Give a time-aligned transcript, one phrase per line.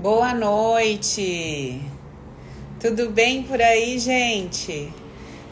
[0.00, 1.80] Boa noite.
[2.78, 4.92] Tudo bem por aí, gente?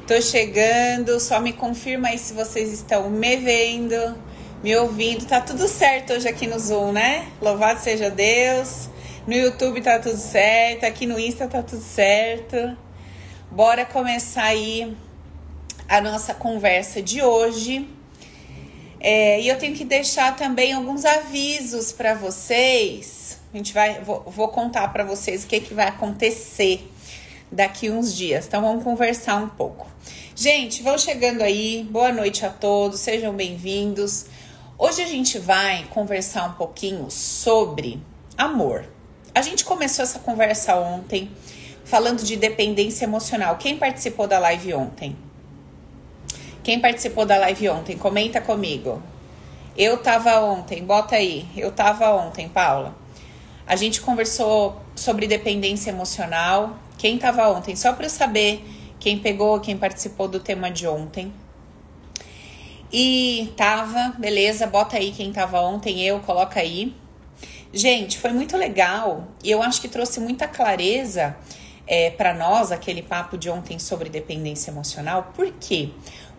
[0.07, 4.15] Tô chegando, só me confirma aí se vocês estão me vendo,
[4.62, 5.25] me ouvindo.
[5.25, 7.26] Tá tudo certo hoje aqui no Zoom, né?
[7.41, 8.91] Louvado seja Deus.
[9.27, 12.76] No YouTube tá tudo certo, aqui no Insta tá tudo certo.
[13.50, 14.95] Bora começar aí
[15.88, 17.88] a nossa conversa de hoje.
[19.00, 23.13] É, e eu tenho que deixar também alguns avisos para vocês.
[23.55, 26.91] A gente vai, vou, vou contar para vocês o que, que vai acontecer
[27.52, 28.48] daqui uns dias.
[28.48, 29.87] Então vamos conversar um pouco.
[30.34, 31.87] Gente, vão chegando aí.
[31.88, 32.98] Boa noite a todos.
[32.98, 34.27] Sejam bem-vindos.
[34.77, 38.02] Hoje a gente vai conversar um pouquinho sobre
[38.37, 38.87] amor.
[39.33, 41.30] A gente começou essa conversa ontem
[41.84, 43.56] falando de dependência emocional.
[43.56, 45.16] Quem participou da live ontem?
[46.64, 47.97] Quem participou da live ontem?
[47.97, 49.00] Comenta comigo.
[49.78, 51.47] Eu tava ontem, bota aí.
[51.56, 53.03] Eu tava ontem, Paula.
[53.66, 56.78] A gente conversou sobre dependência emocional.
[56.98, 57.75] Quem tava ontem?
[57.75, 58.62] Só para eu saber
[59.00, 61.33] quem pegou, quem participou do tema de ontem.
[62.92, 66.94] E tava, beleza, bota aí quem tava ontem, eu, coloca aí.
[67.72, 71.36] Gente, foi muito legal e eu acho que trouxe muita clareza
[71.86, 75.33] é, para nós aquele papo de ontem sobre dependência emocional.
[75.34, 75.91] Por quê?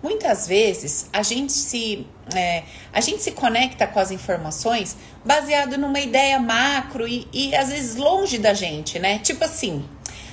[0.05, 2.61] Muitas vezes a gente se é,
[2.93, 7.95] a gente se conecta com as informações baseado numa ideia macro e, e às vezes
[7.95, 9.17] longe da gente, né?
[9.17, 9.83] Tipo assim,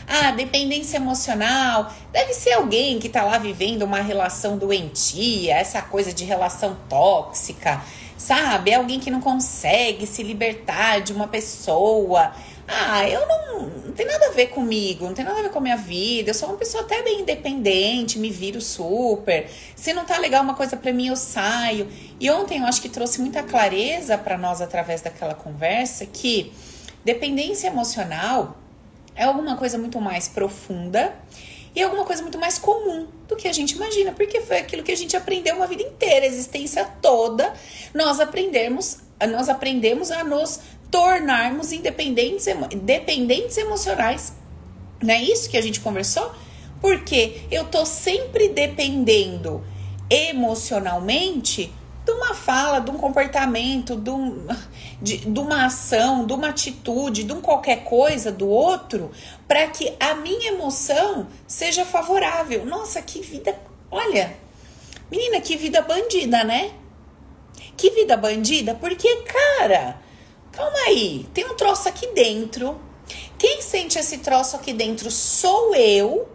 [0.06, 6.12] ah, dependência emocional deve ser alguém que tá lá vivendo uma relação doentia, essa coisa
[6.12, 7.82] de relação tóxica,
[8.18, 8.72] sabe?
[8.72, 12.34] É alguém que não consegue se libertar de uma pessoa.
[12.66, 15.58] Ah, eu não, não tem nada a ver comigo, não tem nada a ver com
[15.58, 16.30] a minha vida.
[16.30, 19.50] Eu sou uma pessoa até bem independente, me viro super.
[19.76, 21.88] Se não tá legal uma coisa para mim, eu saio.
[22.18, 26.52] E ontem eu acho que trouxe muita clareza para nós através daquela conversa que
[27.04, 28.56] dependência emocional
[29.14, 31.14] é alguma coisa muito mais profunda
[31.74, 34.82] e é alguma coisa muito mais comum do que a gente imagina, porque foi aquilo
[34.82, 37.52] que a gente aprendeu uma vida inteira, a existência toda,
[37.94, 38.98] nós aprendemos,
[39.30, 40.60] nós aprendemos a nos
[40.92, 42.46] tornarmos independentes,
[42.82, 44.34] dependentes emocionais.
[45.02, 46.30] Não é isso que a gente conversou?
[46.80, 49.64] Porque eu tô sempre dependendo
[50.10, 51.72] emocionalmente
[52.04, 54.46] de uma fala, de um comportamento, de, um,
[55.00, 59.10] de, de uma ação, de uma atitude, de um qualquer coisa do outro,
[59.48, 62.66] para que a minha emoção seja favorável.
[62.66, 63.58] Nossa, que vida.
[63.90, 64.36] Olha,
[65.10, 66.72] menina, que vida bandida, né?
[67.76, 69.96] Que vida bandida, porque, cara,
[70.52, 72.80] calma aí, tem um troço aqui dentro.
[73.38, 76.28] Quem sente esse troço aqui dentro sou eu.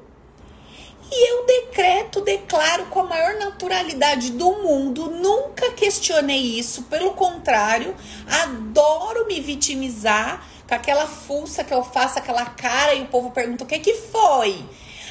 [1.10, 7.96] E eu decreto, declaro com a maior naturalidade do mundo, nunca questionei isso, pelo contrário,
[8.30, 13.64] adoro me vitimizar com aquela fuça que eu faço, aquela cara e o povo pergunta
[13.64, 14.66] o que que foi.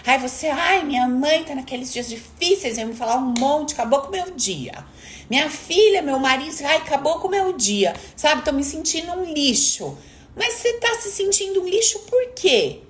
[0.07, 4.03] Aí você, ai, minha mãe tá naqueles dias difíceis, vai me falar um monte, acabou
[4.03, 4.85] com o meu dia.
[5.29, 7.95] Minha filha, meu marido, ai, acabou com o meu dia.
[8.15, 9.97] Sabe, tô me sentindo um lixo.
[10.35, 12.81] Mas você tá se sentindo um lixo por quê?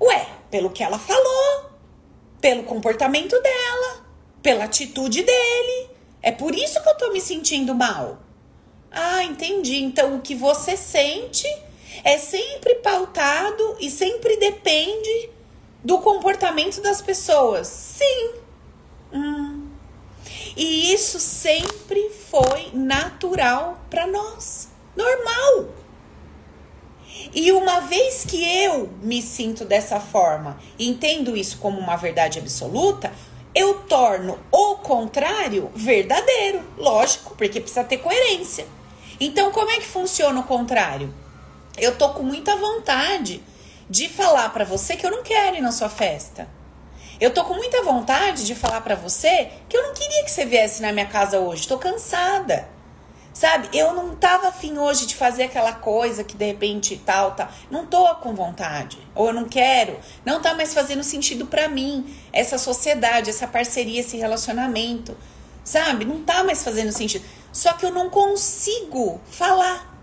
[0.00, 1.70] Ué, pelo que ela falou,
[2.40, 4.06] pelo comportamento dela,
[4.42, 5.90] pela atitude dele.
[6.22, 8.18] É por isso que eu tô me sentindo mal.
[8.90, 9.76] Ah, entendi.
[9.76, 11.46] Então o que você sente
[12.02, 15.30] é sempre pautado e sempre depende
[15.84, 17.68] do comportamento das pessoas.
[17.68, 18.32] Sim.
[19.12, 19.65] Hum.
[20.56, 24.68] E isso sempre foi natural para nós.
[24.96, 25.68] Normal.
[27.34, 33.12] E uma vez que eu me sinto dessa forma, entendo isso como uma verdade absoluta,
[33.54, 36.62] eu torno o contrário verdadeiro.
[36.78, 38.66] Lógico, porque precisa ter coerência.
[39.20, 41.14] Então, como é que funciona o contrário?
[41.76, 43.42] Eu tô com muita vontade
[43.88, 46.48] de falar para você que eu não quero ir na sua festa.
[47.20, 50.44] Eu tô com muita vontade de falar para você que eu não queria que você
[50.44, 51.66] viesse na minha casa hoje.
[51.66, 52.68] Tô cansada.
[53.32, 53.68] Sabe?
[53.72, 57.48] Eu não tava afim hoje de fazer aquela coisa que de repente tal, tal.
[57.70, 58.98] Não tô com vontade.
[59.14, 59.98] Ou eu não quero.
[60.24, 65.16] Não tá mais fazendo sentido para mim essa sociedade, essa parceria, esse relacionamento.
[65.64, 66.04] Sabe?
[66.04, 67.24] Não tá mais fazendo sentido.
[67.52, 69.96] Só que eu não consigo falar.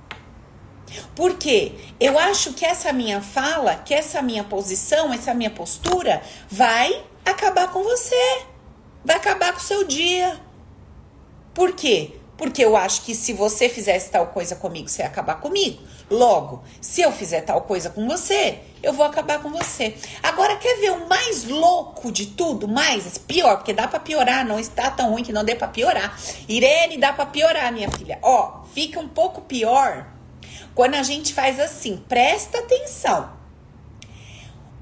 [1.15, 1.73] Por quê?
[1.99, 7.71] Eu acho que essa minha fala, que essa minha posição, essa minha postura vai acabar
[7.71, 8.41] com você.
[9.05, 10.39] Vai acabar com o seu dia.
[11.53, 12.13] Por quê?
[12.37, 15.81] Porque eu acho que se você fizesse tal coisa comigo, você ia acabar comigo.
[16.09, 19.95] Logo, se eu fizer tal coisa com você, eu vou acabar com você.
[20.21, 22.67] Agora, quer ver o mais louco de tudo?
[22.67, 26.19] Mais pior, porque dá para piorar, não está tão ruim que não dê para piorar.
[26.47, 28.19] Irene, dá para piorar, minha filha.
[28.21, 30.07] Ó, fica um pouco pior
[30.73, 33.42] quando a gente faz assim, presta atenção.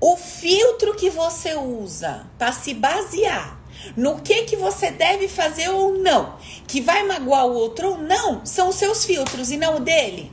[0.02, 3.62] O filtro que você usa para se basear
[3.96, 6.38] no que que você deve fazer ou não,
[6.68, 10.32] que vai magoar o outro ou não, são os seus filtros e não o dele.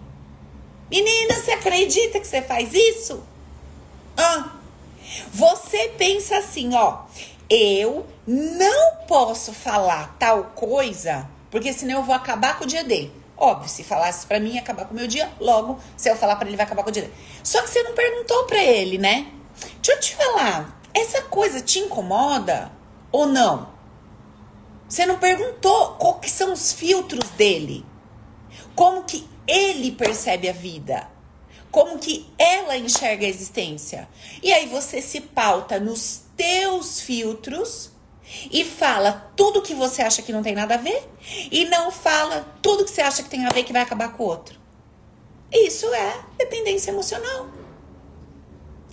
[0.91, 3.23] Menina, você acredita que você faz isso?
[4.17, 4.55] Ah,
[5.31, 7.03] você pensa assim, ó,
[7.51, 13.13] eu não posso falar tal coisa, porque senão eu vou acabar com o dia dele.
[13.37, 16.37] Óbvio, se falasse para mim, ia acabar com o meu dia, logo, se eu falar
[16.37, 17.15] para ele, vai acabar com o dia dele.
[17.45, 19.38] Só que você não perguntou para ele, né?
[19.83, 22.71] Deixa eu te falar, essa coisa te incomoda
[23.11, 23.69] ou não?
[24.89, 27.85] Você não perguntou qual que são os filtros dele.
[28.75, 31.09] Como que ele percebe a vida?
[31.71, 34.09] Como que ela enxerga a existência?
[34.43, 37.91] E aí você se pauta nos teus filtros
[38.51, 41.07] e fala tudo que você acha que não tem nada a ver
[41.51, 44.23] e não fala tudo que você acha que tem a ver que vai acabar com
[44.23, 44.59] o outro.
[45.53, 47.58] Isso é dependência emocional.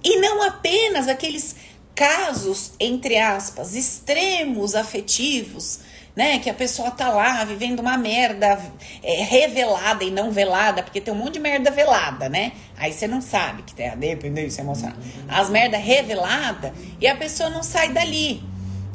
[0.05, 1.55] E não apenas aqueles
[1.95, 5.79] casos, entre aspas, extremos afetivos,
[6.15, 6.37] né?
[6.37, 8.61] Que a pessoa tá lá vivendo uma merda
[9.01, 12.51] é, revelada e não velada, porque tem um monte de merda velada, né?
[12.77, 14.95] Aí você não sabe que tem a dependência emocional.
[15.27, 16.71] As merda revelada
[17.01, 18.43] e a pessoa não sai dali.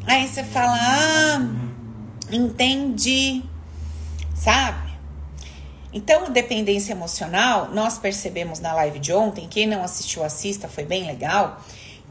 [0.07, 1.41] Aí você fala, ah,
[2.31, 3.43] entendi,
[4.37, 4.90] sabe?
[5.93, 11.05] Então, dependência emocional, nós percebemos na live de ontem, quem não assistiu, assista, foi bem
[11.05, 11.61] legal,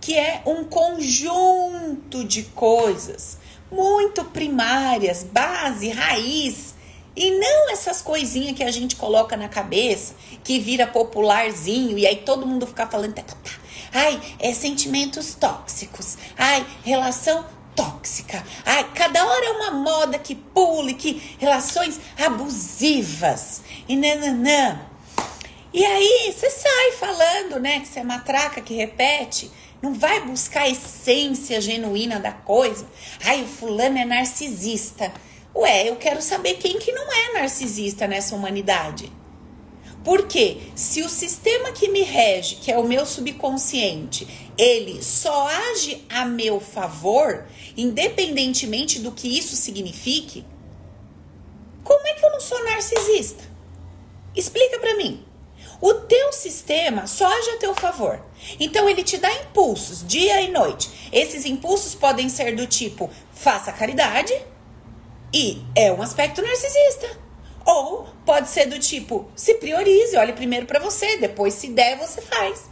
[0.02, 3.38] que é um conjunto de coisas
[3.72, 6.76] muito primárias, base, raiz,
[7.16, 12.18] e não essas coisinhas que a gente coloca na cabeça, que vira popularzinho, e aí
[12.18, 13.52] todo mundo fica falando, tá, tá, tá.
[13.94, 17.46] ai, é sentimentos tóxicos, ai, relação
[17.76, 18.44] tóxica.
[18.66, 23.62] Ai, cada hora é uma moda que pule, que relações abusivas.
[23.88, 24.82] E nananã.
[25.74, 29.52] E aí, você sai falando, né, que você é matraca, que repete.
[29.82, 32.86] Não vai buscar a essência genuína da coisa.
[33.24, 35.14] Ai, o fulano é narcisista.
[35.56, 39.12] Ué, eu quero saber quem que não é narcisista nessa humanidade.
[40.10, 44.28] Porque se o sistema que me rege, que é o meu subconsciente,
[44.58, 47.46] ele só age a meu favor,
[47.78, 50.44] independentemente do que isso signifique,
[51.84, 53.44] como é que eu não sou narcisista?
[54.36, 55.24] Explica para mim.
[55.80, 58.20] O teu sistema só age a teu favor.
[58.60, 60.90] Então ele te dá impulsos dia e noite.
[61.12, 64.34] Esses impulsos podem ser do tipo faça caridade
[65.32, 67.29] e é um aspecto narcisista.
[67.66, 72.22] Ou pode ser do tipo, se priorize, olhe primeiro para você, depois se der, você
[72.22, 72.70] faz.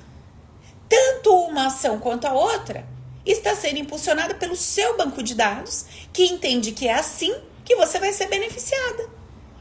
[0.87, 2.85] Tanto uma ação quanto a outra
[3.25, 7.35] está sendo impulsionada pelo seu banco de dados, que entende que é assim
[7.65, 9.09] que você vai ser beneficiada.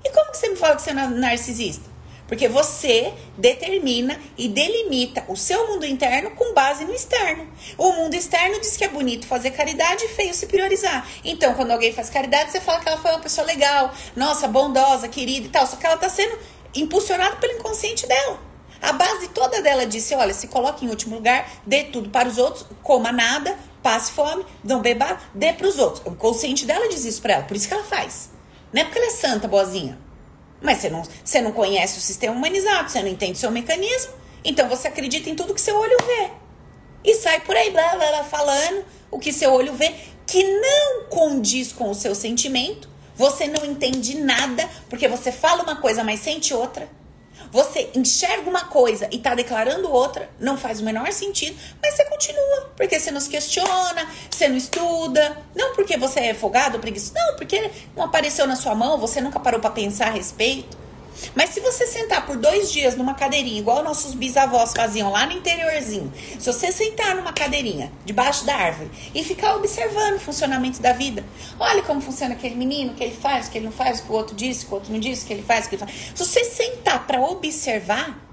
[0.04, 1.95] E como que você me fala que você é narcisista?
[2.26, 7.48] Porque você determina e delimita o seu mundo interno com base no externo.
[7.78, 11.08] O mundo externo diz que é bonito fazer caridade e feio se priorizar.
[11.24, 15.08] Então, quando alguém faz caridade, você fala que ela foi uma pessoa legal, nossa, bondosa,
[15.08, 15.66] querida e tal.
[15.66, 16.36] Só que ela está sendo
[16.74, 18.40] impulsionada pelo inconsciente dela.
[18.82, 22.38] A base toda dela disse: olha, se coloque em último lugar, dê tudo para os
[22.38, 26.04] outros, coma nada, passe fome, não beba, dê para os outros.
[26.04, 28.30] O consciente dela diz isso para ela, por isso que ela faz.
[28.72, 30.05] Não é porque ela é santa, boazinha.
[30.66, 34.12] Mas você não, você não conhece o sistema humanizado, você não entende o seu mecanismo,
[34.44, 36.30] então você acredita em tudo que seu olho vê.
[37.04, 39.94] E sai por aí, blá, blá, blá, falando o que seu olho vê,
[40.26, 42.88] que não condiz com o seu sentimento.
[43.14, 46.90] Você não entende nada, porque você fala uma coisa, mas sente outra.
[47.50, 52.04] Você enxerga uma coisa e está declarando outra, não faz o menor sentido, mas você
[52.04, 57.14] continua, porque você não se questiona, você não estuda, não porque você é folgado preguiçoso,
[57.14, 60.85] não, porque não apareceu na sua mão, você nunca parou para pensar a respeito.
[61.34, 65.32] Mas se você sentar por dois dias numa cadeirinha, igual nossos bisavós faziam lá no
[65.32, 70.92] interiorzinho, se você sentar numa cadeirinha debaixo da árvore e ficar observando o funcionamento da
[70.92, 71.24] vida,
[71.58, 74.04] olha como funciona aquele menino, o que ele faz, o que ele não faz, o
[74.04, 75.68] que o outro disse, o que o outro não disse, o que ele faz, o
[75.68, 76.12] que ele faz.
[76.14, 78.26] Se você sentar para observar,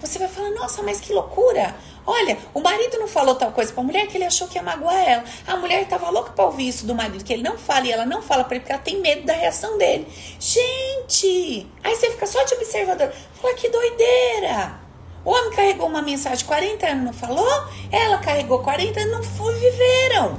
[0.00, 1.74] você vai falar: nossa, mas que loucura!
[2.06, 4.96] Olha, o marido não falou tal coisa pra mulher que ele achou que ia magoar
[4.96, 5.24] ela.
[5.46, 8.06] A mulher tava louca pra ouvir isso do marido, que ele não fala e ela
[8.06, 10.06] não fala pra ele porque ela tem medo da reação dele.
[10.38, 11.66] Gente!
[11.82, 13.12] Aí você fica só de observador.
[13.40, 14.80] Fala que doideira!
[15.24, 17.64] O homem carregou uma mensagem de 40 anos, não falou?
[17.90, 20.36] Ela carregou 40 anos, não viveram.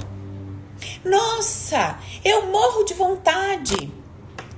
[1.04, 3.92] Nossa, eu morro de vontade.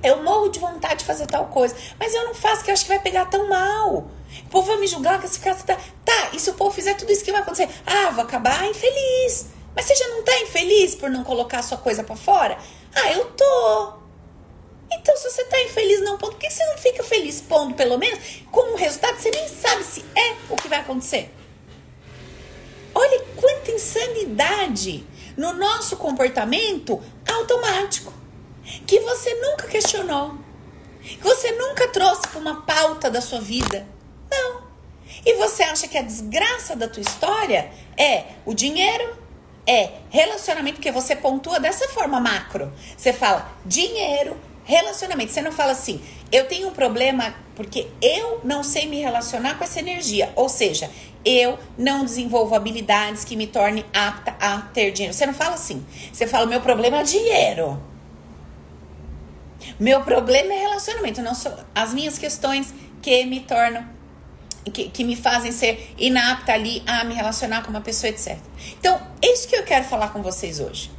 [0.01, 2.83] Eu morro de vontade de fazer tal coisa, mas eu não faço, que eu acho
[2.83, 4.07] que vai pegar tão mal.
[4.51, 5.77] O povo vai me julgar cara tá.
[6.03, 7.69] Tá, e se o povo fizer tudo isso, que vai acontecer?
[7.85, 9.47] Ah, vou acabar infeliz.
[9.73, 12.57] Mas você já não tá infeliz por não colocar a sua coisa para fora?
[12.93, 13.93] Ah, eu tô.
[14.91, 17.97] Então, se você tá infeliz não pondo, por que você não fica feliz pondo, pelo
[17.97, 18.19] menos?
[18.51, 21.33] Com o resultado, você nem sabe se é o que vai acontecer.
[22.93, 28.13] Olha quanta insanidade no nosso comportamento automático
[28.85, 30.35] que você nunca questionou,
[31.01, 33.87] que você nunca trouxe para uma pauta da sua vida.
[34.31, 34.61] Não.
[35.25, 39.15] E você acha que a desgraça da tua história é o dinheiro,
[39.67, 42.71] é relacionamento, porque você pontua dessa forma macro.
[42.97, 45.31] Você fala dinheiro, relacionamento.
[45.31, 49.63] Você não fala assim, eu tenho um problema porque eu não sei me relacionar com
[49.63, 50.31] essa energia.
[50.35, 50.89] Ou seja,
[51.23, 55.13] eu não desenvolvo habilidades que me tornem apta a ter dinheiro.
[55.15, 55.85] Você não fala assim.
[56.11, 57.79] Você fala, meu problema é dinheiro.
[59.79, 61.21] Meu problema é relacionamento.
[61.21, 63.85] Não são as minhas questões que me tornam,
[64.65, 68.37] que, que me fazem ser inapta ali a me relacionar com uma pessoa, etc.
[68.79, 70.91] Então, é isso que eu quero falar com vocês hoje.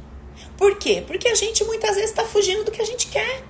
[0.57, 1.03] Por quê?
[1.05, 3.43] Porque a gente muitas vezes está fugindo do que a gente quer.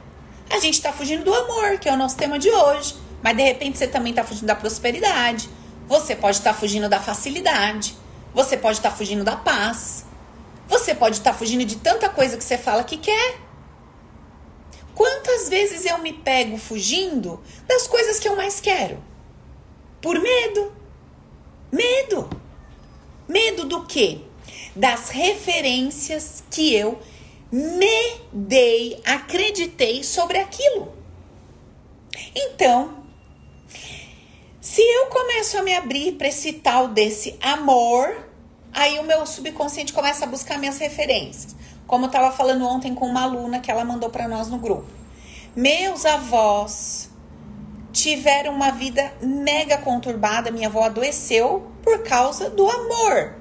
[0.50, 2.96] A gente está fugindo do amor, que é o nosso tema de hoje.
[3.22, 5.50] Mas de repente você também está fugindo da prosperidade
[5.88, 7.96] você pode estar tá fugindo da facilidade.
[8.34, 10.05] Você pode estar tá fugindo da paz.
[10.67, 13.38] Você pode estar tá fugindo de tanta coisa que você fala que quer.
[14.96, 18.98] Quantas vezes eu me pego fugindo das coisas que eu mais quero?
[20.03, 20.74] Por medo.
[21.72, 22.29] Medo.
[23.25, 24.19] Medo do quê?
[24.75, 27.00] Das referências que eu
[27.50, 30.93] me dei, acreditei sobre aquilo.
[32.36, 32.98] Então,
[34.60, 38.27] se eu começo a me abrir para esse tal desse amor,
[38.74, 41.55] aí o meu subconsciente começa a buscar minhas referências.
[41.88, 44.88] Como eu estava falando ontem com uma aluna que ela mandou para nós no grupo.
[45.55, 47.12] Meus avós
[47.93, 53.35] tiveram uma vida mega conturbada, minha avó adoeceu por causa do amor.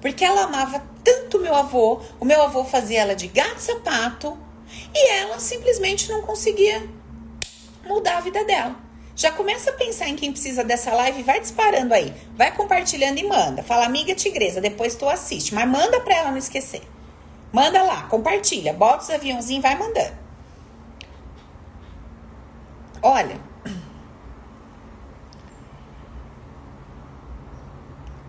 [0.00, 4.38] Porque ela amava tanto meu avô, o meu avô fazia ela de gato sapato
[4.94, 6.88] e ela simplesmente não conseguia
[7.84, 8.76] mudar a vida dela.
[9.16, 13.26] Já começa a pensar em quem precisa dessa live, vai disparando aí, vai compartilhando e
[13.26, 13.62] manda.
[13.62, 16.82] Fala, amiga tigresa, depois tu assiste, mas manda pra ela não esquecer.
[17.52, 20.14] Manda lá, compartilha, bota os aviãozinhos, vai mandando.
[23.02, 23.40] Olha,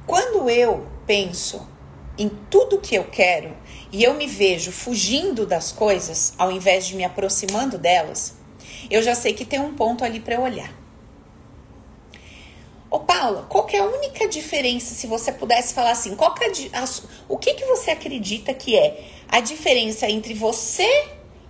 [0.08, 1.68] quando eu penso
[2.18, 3.56] em tudo que eu quero
[3.92, 8.36] e eu me vejo fugindo das coisas ao invés de me aproximando delas,
[8.90, 10.74] eu já sei que tem um ponto ali para eu olhar.
[12.90, 16.46] Ô Paula, qual que é a única diferença, se você pudesse falar assim, qual que
[16.46, 16.86] é a,
[17.28, 20.88] o que, que você acredita que é a diferença entre você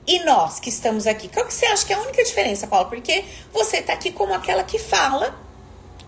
[0.08, 1.30] e nós que estamos aqui?
[1.30, 2.90] Qual que você acha que é a única diferença, Paula?
[2.90, 3.24] Porque
[3.54, 5.47] você está aqui como aquela que fala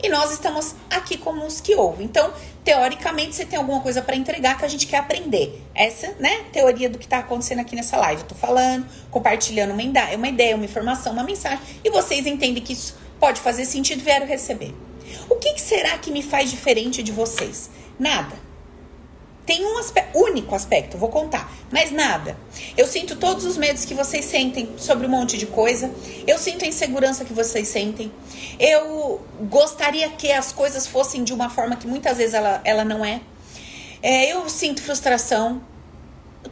[0.02, 2.06] e nós estamos aqui como os que ouvem.
[2.06, 5.62] Então, teoricamente, você tem alguma coisa para entregar que a gente quer aprender.
[5.76, 8.22] Essa, né, teoria do que está acontecendo aqui nessa live.
[8.22, 9.84] Eu tô falando, compartilhando uma,
[10.16, 14.26] uma ideia, uma informação, uma mensagem, e vocês entendem que isso pode fazer sentido, vieram
[14.26, 14.74] receber.
[15.30, 17.70] O que, que será que me faz diferente de vocês?
[17.98, 18.49] Nada.
[19.50, 22.38] Tem um aspecto, único aspecto, vou contar, mas nada.
[22.78, 25.92] Eu sinto todos os medos que vocês sentem sobre um monte de coisa.
[26.28, 28.12] Eu sinto a insegurança que vocês sentem.
[28.60, 33.04] Eu gostaria que as coisas fossem de uma forma que muitas vezes ela, ela não
[33.04, 33.22] é.
[34.04, 35.64] é eu sinto frustração.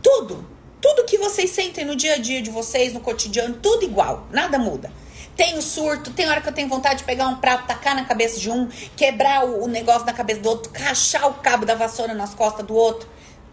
[0.01, 0.43] Tudo.
[0.81, 4.25] Tudo que vocês sentem no dia a dia de vocês, no cotidiano, tudo igual.
[4.31, 4.91] Nada muda.
[5.37, 8.39] Tenho surto, tem hora que eu tenho vontade de pegar um prato, tacar na cabeça
[8.39, 12.33] de um, quebrar o, negócio na cabeça do outro, cachar o cabo da vassoura nas
[12.33, 13.07] costas do outro.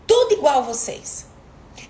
[0.06, 1.26] Tudo igual vocês.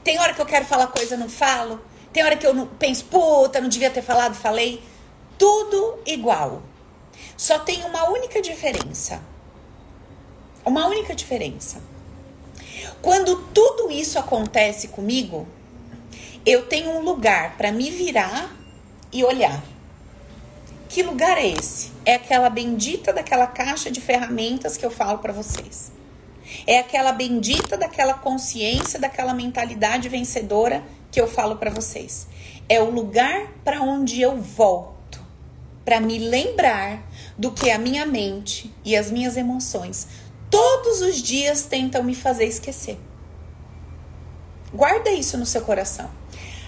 [0.03, 1.81] Tem hora que eu quero falar coisa, não falo.
[2.13, 4.83] Tem hora que eu não, penso, puta, não devia ter falado, falei.
[5.39, 6.65] Tudo igual.
[7.37, 9.23] Só tem uma única diferença.
[10.65, 11.81] Uma única diferença.
[13.01, 15.47] Quando tudo isso acontece comigo,
[16.45, 18.51] eu tenho um lugar para me virar
[19.13, 19.74] e olhar.
[20.95, 21.91] Que lugar é esse?
[22.07, 25.91] É aquela bendita daquela caixa de ferramentas que eu falo para vocês.
[26.69, 32.29] É aquela bendita daquela consciência, daquela mentalidade vencedora que eu falo para vocês.
[32.69, 35.21] É o lugar para onde eu volto
[35.85, 37.03] para me lembrar
[37.37, 40.07] do que a minha mente e as minhas emoções
[40.49, 43.01] todos os dias tentam me fazer esquecer.
[44.73, 46.09] Guarda isso no seu coração.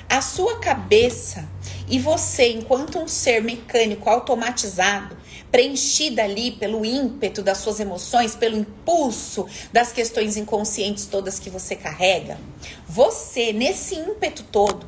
[0.08, 1.48] A sua cabeça
[1.88, 5.16] e você, enquanto um ser mecânico automatizado,
[5.50, 11.76] preenchida ali pelo ímpeto das suas emoções, pelo impulso das questões inconscientes todas que você
[11.76, 12.38] carrega,
[12.86, 14.86] você, nesse ímpeto todo,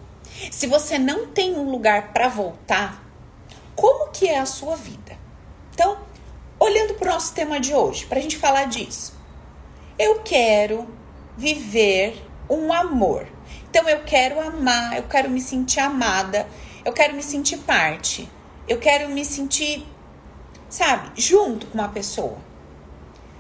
[0.51, 3.05] se você não tem um lugar para voltar,
[3.75, 5.17] como que é a sua vida?
[5.73, 5.99] Então,
[6.59, 9.15] olhando para o nosso tema de hoje, para a gente falar disso,
[9.99, 10.89] eu quero
[11.37, 13.27] viver um amor.
[13.71, 16.49] Então, eu quero amar, eu quero me sentir amada,
[16.85, 18.29] eu quero me sentir parte.
[18.69, 19.87] Eu quero me sentir,
[20.69, 22.37] sabe, junto com uma pessoa.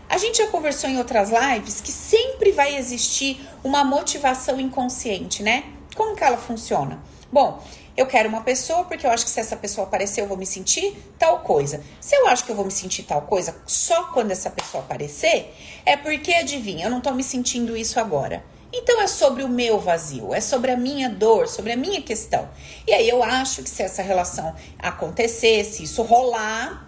[0.08, 5.64] A gente já conversou em outras lives que sempre vai existir uma motivação inconsciente, né?
[5.94, 6.98] Como que ela funciona?
[7.30, 7.62] Bom,
[7.94, 10.46] eu quero uma pessoa porque eu acho que se essa pessoa aparecer eu vou me
[10.46, 11.84] sentir tal coisa.
[12.00, 15.54] Se eu acho que eu vou me sentir tal coisa só quando essa pessoa aparecer,
[15.84, 18.42] é porque, adivinha, eu não tô me sentindo isso agora.
[18.72, 22.48] Então é sobre o meu vazio, é sobre a minha dor, sobre a minha questão.
[22.86, 26.86] E aí eu acho que se essa relação acontecer, se isso rolar,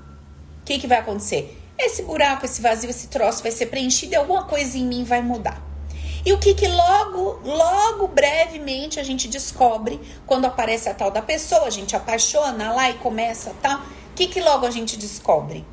[0.60, 1.56] o que, que vai acontecer?
[1.78, 5.22] Esse buraco, esse vazio, esse troço vai ser preenchido e alguma coisa em mim vai
[5.22, 5.62] mudar.
[6.24, 11.22] E o que, que logo, logo, brevemente a gente descobre quando aparece a tal da
[11.22, 13.78] pessoa, a gente apaixona lá e começa tal.
[13.78, 15.64] O que, que logo a gente descobre?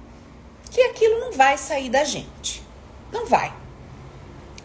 [0.72, 2.64] Que aquilo não vai sair da gente.
[3.12, 3.67] Não vai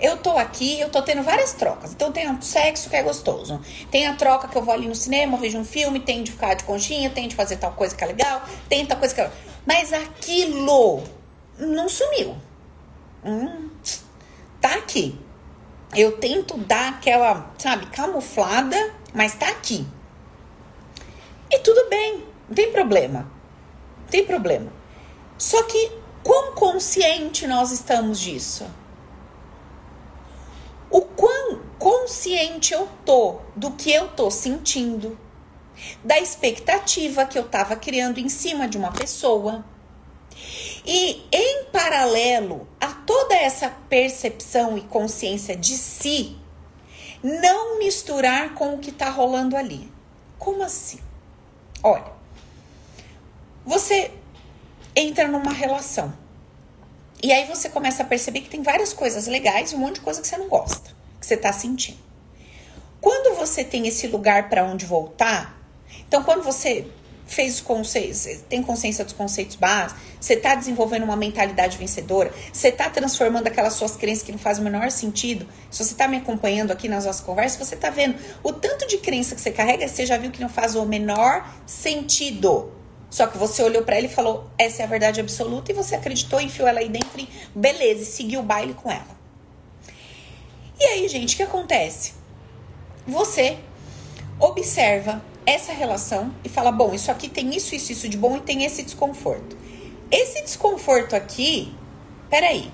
[0.02, 1.92] eu tô aqui, eu tô tendo várias trocas.
[1.92, 3.60] Então tem o sexo que é gostoso.
[3.88, 6.54] Tem a troca que eu vou ali no cinema, vejo um filme, tem de ficar
[6.54, 9.30] de conchinha, tem de fazer tal coisa que é legal, tem tal coisa que é.
[9.64, 11.04] Mas aquilo
[11.56, 12.36] não sumiu.
[13.24, 13.70] Hum,
[14.60, 15.16] tá aqui.
[15.94, 19.86] Eu tento dar aquela, sabe, camuflada, mas tá aqui.
[21.48, 23.30] E tudo bem, não tem problema.
[24.00, 24.72] Não tem problema.
[25.38, 25.92] Só que
[26.24, 28.66] quão consciente nós estamos disso?
[30.92, 35.18] O quão consciente eu tô do que eu tô sentindo,
[36.04, 39.64] da expectativa que eu tava criando em cima de uma pessoa.
[40.84, 46.36] E em paralelo a toda essa percepção e consciência de si,
[47.22, 49.90] não misturar com o que tá rolando ali.
[50.38, 50.98] Como assim?
[51.82, 52.12] Olha,
[53.64, 54.10] você
[54.94, 56.21] entra numa relação
[57.22, 60.00] e aí você começa a perceber que tem várias coisas legais e um monte de
[60.00, 61.98] coisa que você não gosta, que você tá sentindo.
[63.00, 65.56] Quando você tem esse lugar para onde voltar,
[66.08, 66.86] então quando você
[67.26, 72.68] fez os conceitos, tem consciência dos conceitos básicos, você está desenvolvendo uma mentalidade vencedora, você
[72.68, 75.46] está transformando aquelas suas crenças que não fazem o menor sentido.
[75.70, 78.98] Se você está me acompanhando aqui nas nossas conversas, você está vendo o tanto de
[78.98, 82.81] crença que você carrega, você já viu que não faz o menor sentido.
[83.12, 85.94] Só que você olhou para ela e falou: essa é a verdade absoluta, e você
[85.94, 89.20] acreditou, enfiou ela aí dentro e beleza, e seguiu o baile com ela.
[90.80, 92.14] E aí, gente, o que acontece?
[93.06, 93.58] Você
[94.40, 98.40] observa essa relação e fala: bom, isso aqui tem isso, isso, isso de bom e
[98.40, 99.58] tem esse desconforto.
[100.10, 101.76] Esse desconforto aqui,
[102.30, 102.72] peraí,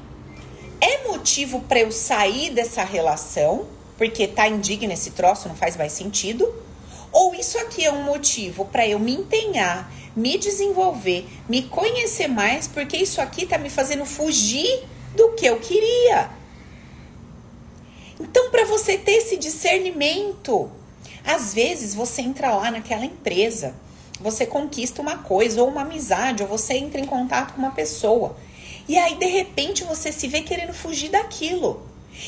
[0.80, 5.92] é motivo para eu sair dessa relação, porque tá indigno esse troço, não faz mais
[5.92, 6.54] sentido?
[7.10, 12.66] Ou isso aqui é um motivo para eu me empenhar me desenvolver, me conhecer mais,
[12.66, 16.30] porque isso aqui tá me fazendo fugir do que eu queria.
[18.20, 20.70] Então, para você ter esse discernimento,
[21.24, 23.74] às vezes você entra lá naquela empresa,
[24.20, 28.36] você conquista uma coisa, ou uma amizade, ou você entra em contato com uma pessoa.
[28.88, 31.86] E aí, de repente, você se vê querendo fugir daquilo.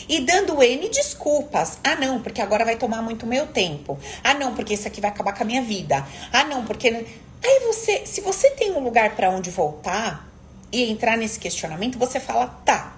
[0.09, 1.79] E dando N desculpas.
[1.83, 3.99] Ah, não, porque agora vai tomar muito meu tempo.
[4.23, 6.07] Ah, não, porque isso aqui vai acabar com a minha vida.
[6.33, 7.07] Ah, não, porque.
[7.42, 10.29] Aí você, se você tem um lugar para onde voltar
[10.70, 12.96] e entrar nesse questionamento, você fala, tá.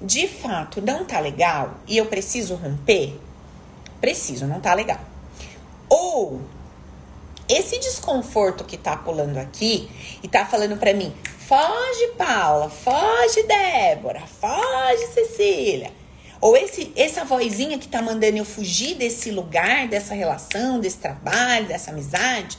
[0.00, 3.18] De fato, não tá legal e eu preciso romper?
[4.00, 5.00] Preciso, não tá legal.
[5.88, 6.40] Ou
[7.48, 9.90] esse desconforto que tá pulando aqui
[10.22, 11.14] e tá falando para mim,
[11.46, 15.92] foge Paula, foge Débora, foge Cecília.
[16.40, 21.66] Ou esse, essa vozinha que tá mandando eu fugir desse lugar, dessa relação, desse trabalho,
[21.66, 22.58] dessa amizade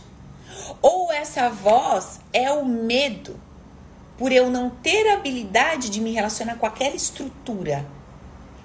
[0.81, 3.39] ou essa voz é o medo
[4.17, 7.86] por eu não ter habilidade de me relacionar com aquela estrutura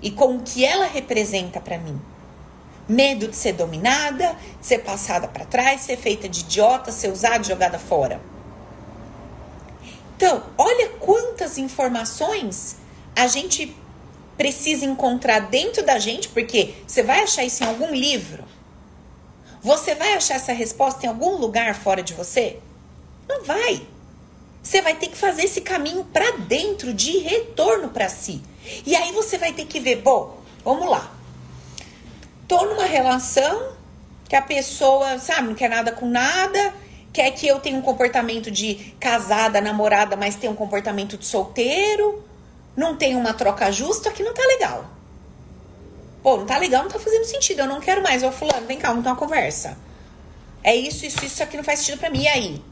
[0.03, 2.01] e com o que ela representa para mim.
[2.89, 7.43] Medo de ser dominada, de ser passada para trás, ser feita de idiota, ser usada
[7.43, 8.21] jogada fora.
[10.17, 12.77] Então, olha quantas informações
[13.15, 13.75] a gente
[14.37, 18.45] precisa encontrar dentro da gente, porque você vai achar isso em algum livro,
[19.67, 22.61] você vai achar essa resposta em algum lugar fora de você?
[23.29, 23.85] Não vai.
[24.63, 28.41] Você vai ter que fazer esse caminho para dentro de retorno para si.
[28.87, 31.13] E aí você vai ter que ver, bom, vamos lá.
[32.47, 33.73] Tô numa relação
[34.29, 36.73] que a pessoa, sabe, não quer nada com nada,
[37.13, 42.25] quer que eu tenha um comportamento de casada, namorada, mas tenha um comportamento de solteiro,
[42.77, 44.96] não tem uma troca justa, aqui não tá legal.
[46.27, 47.61] Pô, não tá legal, não tá fazendo sentido.
[47.61, 48.25] Eu não quero mais.
[48.25, 49.79] Ô, fulano, vem cá, vamos ter uma conversa.
[50.61, 52.23] É isso, isso, isso aqui não faz sentido para mim.
[52.23, 52.63] E aí?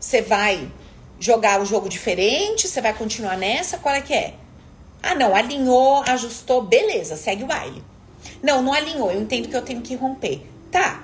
[0.00, 0.68] Você vai
[1.20, 2.66] jogar o jogo diferente?
[2.66, 3.78] Você vai continuar nessa?
[3.78, 4.34] Qual é que é?
[5.00, 7.84] Ah, não, alinhou, ajustou, beleza, segue o baile.
[8.42, 10.44] Não, não alinhou, eu entendo que eu tenho que romper.
[10.72, 11.00] Tá.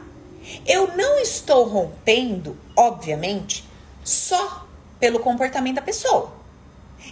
[0.66, 3.64] Eu não estou rompendo, obviamente,
[4.02, 4.66] só
[4.98, 6.32] pelo comportamento da pessoa.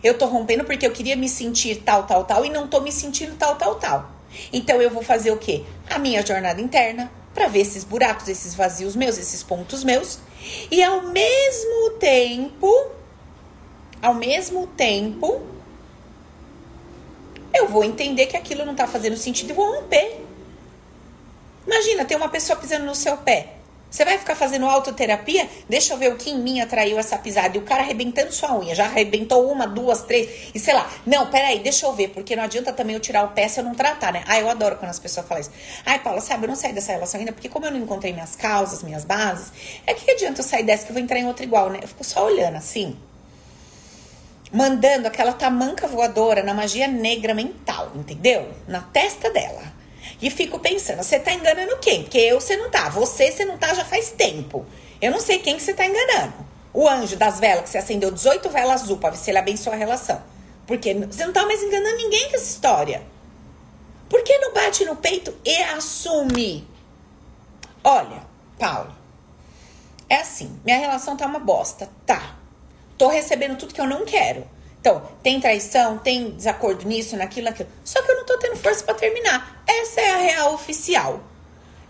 [0.03, 2.91] Eu tô rompendo porque eu queria me sentir tal, tal, tal e não tô me
[2.91, 4.12] sentindo tal, tal, tal.
[4.53, 5.65] Então eu vou fazer o quê?
[5.89, 10.19] A minha jornada interna para ver esses buracos, esses vazios meus, esses pontos meus.
[10.71, 12.91] E ao mesmo tempo,
[14.01, 15.41] ao mesmo tempo,
[17.55, 20.21] eu vou entender que aquilo não tá fazendo sentido e vou romper.
[21.67, 23.62] Imagina, tem uma pessoa pisando no seu pé.
[23.93, 25.47] Você vai ficar fazendo autoterapia?
[25.69, 27.59] Deixa eu ver o que em mim atraiu essa pisada.
[27.59, 28.75] E o cara arrebentando sua unha.
[28.75, 30.51] Já arrebentou uma, duas, três.
[30.55, 30.91] E sei lá.
[31.05, 32.09] Não, peraí, deixa eu ver.
[32.09, 34.25] Porque não adianta também eu tirar o pé se eu não tratar, né?
[34.27, 35.51] Ah, eu adoro quando as pessoas falam isso.
[35.85, 37.33] Ai, Paula, sabe, eu não saí dessa relação ainda.
[37.33, 39.53] Porque como eu não encontrei minhas causas, minhas bases.
[39.87, 41.81] É que adianta eu sair dessa que eu vou entrar em outra igual, né?
[41.83, 42.97] Eu fico só olhando assim.
[44.51, 48.49] Mandando aquela tamanca voadora na magia negra mental, entendeu?
[48.67, 49.82] Na testa dela.
[50.21, 52.03] E fico pensando, você tá enganando quem?
[52.03, 52.89] Porque eu você não tá.
[52.89, 54.65] Você você não tá já faz tempo.
[55.01, 56.35] Eu não sei quem que você tá enganando.
[56.73, 59.75] O anjo das velas que você acendeu 18 velas azul para ver se ele abençoa
[59.75, 60.23] a relação.
[60.67, 63.03] Porque você não tá mais enganando ninguém com essa história.
[64.09, 66.67] Por que não bate no peito e assume?
[67.83, 68.23] Olha,
[68.59, 68.95] Paulo,
[70.09, 71.89] é assim, minha relação tá uma bosta.
[72.07, 72.37] Tá.
[72.97, 74.47] Tô recebendo tudo que eu não quero.
[74.83, 77.69] Então, tem traição, tem desacordo nisso, naquilo, naquilo.
[77.85, 79.63] Só que eu não tô tendo força para terminar.
[79.65, 81.21] Essa é a real oficial.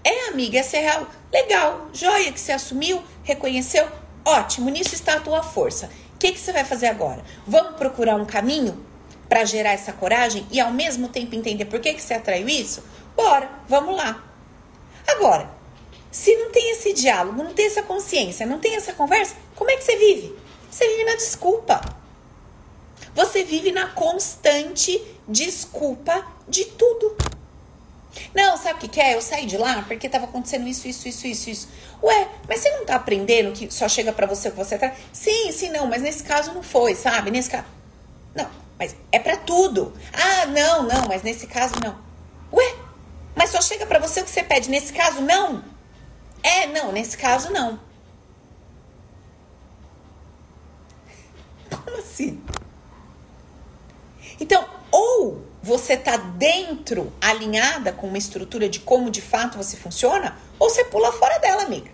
[0.05, 1.07] É, amiga, essa é a real.
[1.33, 3.89] Legal, joia que você assumiu, reconheceu.
[4.23, 5.89] Ótimo, nisso está a tua força.
[6.15, 7.25] O que, que você vai fazer agora?
[7.47, 8.85] Vamos procurar um caminho
[9.27, 12.85] para gerar essa coragem e ao mesmo tempo entender por que, que você atraiu isso?
[13.17, 14.23] Bora, vamos lá.
[15.09, 15.51] Agora,
[16.11, 19.77] se não tem esse diálogo, não tem essa consciência, não tem essa conversa, como é
[19.79, 20.37] que você vive?
[20.71, 22.02] Você vive na desculpa.
[23.15, 27.17] Você vive na constante desculpa de tudo.
[28.35, 29.15] Não, sabe o que, que é?
[29.15, 31.69] Eu saí de lá porque tava acontecendo isso, isso, isso, isso, isso.
[32.03, 34.93] Ué, mas você não tá aprendendo que só chega para você o que você tá.
[35.13, 37.31] Sim, sim, não, mas nesse caso não foi, sabe?
[37.31, 37.67] Nesse caso.
[38.35, 38.49] Não,
[38.79, 39.93] mas é para tudo.
[40.13, 41.99] Ah, não, não, mas nesse caso não.
[42.53, 42.77] Ué,
[43.35, 44.69] mas só chega para você o que você pede.
[44.69, 45.65] Nesse caso, não.
[46.43, 47.81] É, não, nesse caso não.
[51.71, 52.43] Como assim?
[54.39, 60.37] Então, ou você tá dentro, alinhada com uma estrutura de como de fato você funciona,
[60.59, 61.91] ou você pula fora dela, amiga.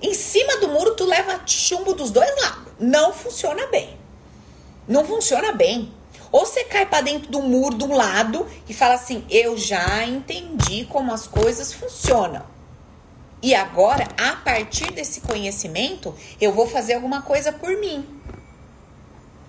[0.00, 2.72] Em cima do muro, tu leva chumbo dos dois lados.
[2.78, 3.98] Não funciona bem.
[4.86, 5.92] Não funciona bem.
[6.30, 10.04] Ou você cai para dentro do muro de um lado e fala assim: Eu já
[10.04, 12.44] entendi como as coisas funcionam.
[13.42, 18.06] E agora, a partir desse conhecimento, eu vou fazer alguma coisa por mim.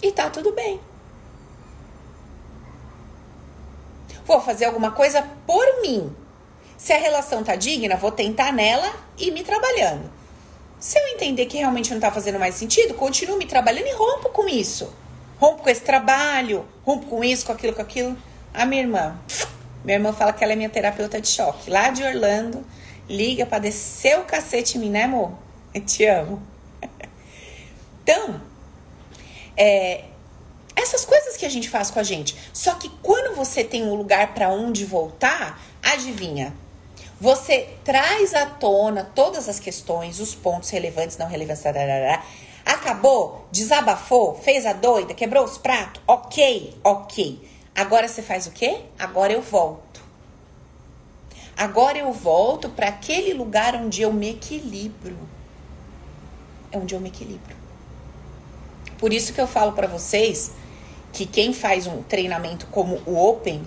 [0.02, 0.80] E tá tudo bem.
[4.30, 6.16] Vou fazer alguma coisa por mim.
[6.78, 10.08] Se a relação tá digna, vou tentar nela e me trabalhando.
[10.80, 14.30] Se eu entender que realmente não tá fazendo mais sentido, continuo me trabalhando e rompo
[14.30, 14.94] com isso.
[15.40, 18.16] Rompo com esse trabalho, rompo com isso, com aquilo, com aquilo.
[18.54, 19.20] A minha irmã,
[19.84, 22.64] minha irmã fala que ela é minha terapeuta de choque, lá de Orlando.
[23.10, 25.32] Liga pra descer o cacete em mim, né, amor?
[25.74, 26.40] Eu te amo.
[28.04, 28.40] Então,
[29.58, 30.04] é,
[30.80, 32.36] essas coisas que a gente faz com a gente.
[32.54, 36.54] Só que quando você tem um lugar para onde voltar, adivinha?
[37.20, 42.24] Você traz à tona todas as questões, os pontos relevantes, não relevantes, tarará,
[42.66, 47.50] acabou, desabafou, fez a doida, quebrou os pratos, ok, ok.
[47.76, 48.82] Agora você faz o quê?
[48.98, 50.02] Agora eu volto.
[51.58, 55.18] Agora eu volto para aquele lugar onde eu me equilibro.
[56.72, 57.56] É onde eu me equilibro.
[58.98, 60.52] Por isso que eu falo para vocês
[61.12, 63.66] que quem faz um treinamento como o Open,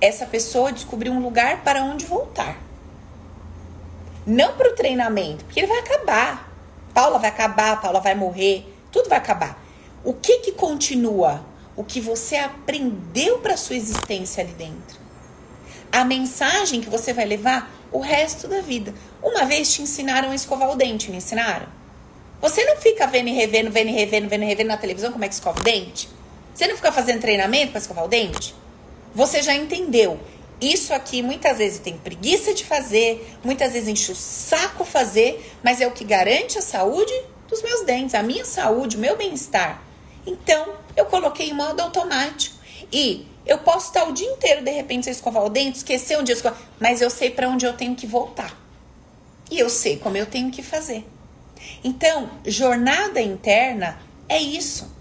[0.00, 2.58] essa pessoa descobriu um lugar para onde voltar.
[4.26, 6.52] Não para o treinamento, porque ele vai acabar.
[6.92, 9.62] Paula vai acabar, Paula vai morrer, tudo vai acabar.
[10.04, 11.44] O que que continua?
[11.76, 14.98] O que você aprendeu para sua existência ali dentro.
[15.90, 18.92] A mensagem que você vai levar o resto da vida.
[19.22, 21.66] Uma vez te ensinaram a escovar o dente, me ensinaram?
[22.40, 25.24] Você não fica vendo e revendo, vendo e revendo, vendo e revendo na televisão como
[25.24, 26.08] é que escova o dente?
[26.54, 28.54] Você não fica fazendo treinamento para escovar o dente?
[29.12, 30.20] Você já entendeu.
[30.60, 35.80] Isso aqui muitas vezes tem preguiça de fazer, muitas vezes enche o saco fazer, mas
[35.80, 37.12] é o que garante a saúde
[37.48, 39.82] dos meus dentes, a minha saúde, o meu bem-estar.
[40.24, 42.54] Então, eu coloquei em modo automático.
[42.92, 46.30] E eu posso estar o dia inteiro, de repente, sem escovar o dente, esquecer onde
[46.30, 48.56] eu escovar, mas eu sei para onde eu tenho que voltar.
[49.50, 51.04] E eu sei como eu tenho que fazer.
[51.82, 54.94] Então, jornada interna é isso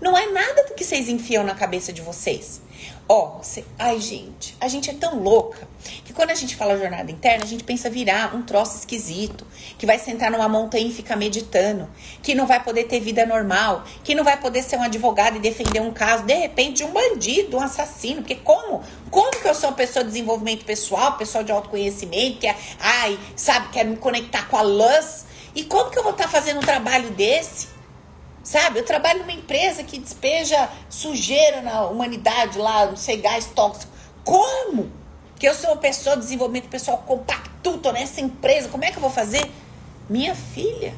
[0.00, 2.62] Não é nada do que vocês enfiam na cabeça de vocês.
[3.06, 5.68] Ó, oh, ai gente, a gente é tão louca
[6.04, 9.44] que quando a gente fala jornada interna, a gente pensa virar um troço esquisito,
[9.76, 11.88] que vai sentar numa montanha e ficar meditando,
[12.22, 15.40] que não vai poder ter vida normal, que não vai poder ser um advogado e
[15.40, 18.22] defender um caso, de repente, de um bandido, um assassino.
[18.22, 18.82] Porque como?
[19.10, 23.18] Como que eu sou uma pessoa de desenvolvimento pessoal, pessoa de autoconhecimento, que é, ai,
[23.34, 25.26] sabe, quero me conectar com a luz?
[25.54, 27.69] E como que eu vou estar tá fazendo um trabalho desse?
[28.42, 28.78] Sabe?
[28.78, 33.92] Eu trabalho numa empresa que despeja sujeira na humanidade lá, não sei, gás tóxico.
[34.24, 34.90] Como?
[35.38, 38.96] Que eu sou uma pessoa de desenvolvimento pessoal compacto, tô nessa empresa, como é que
[38.96, 39.50] eu vou fazer?
[40.08, 40.94] Minha filha,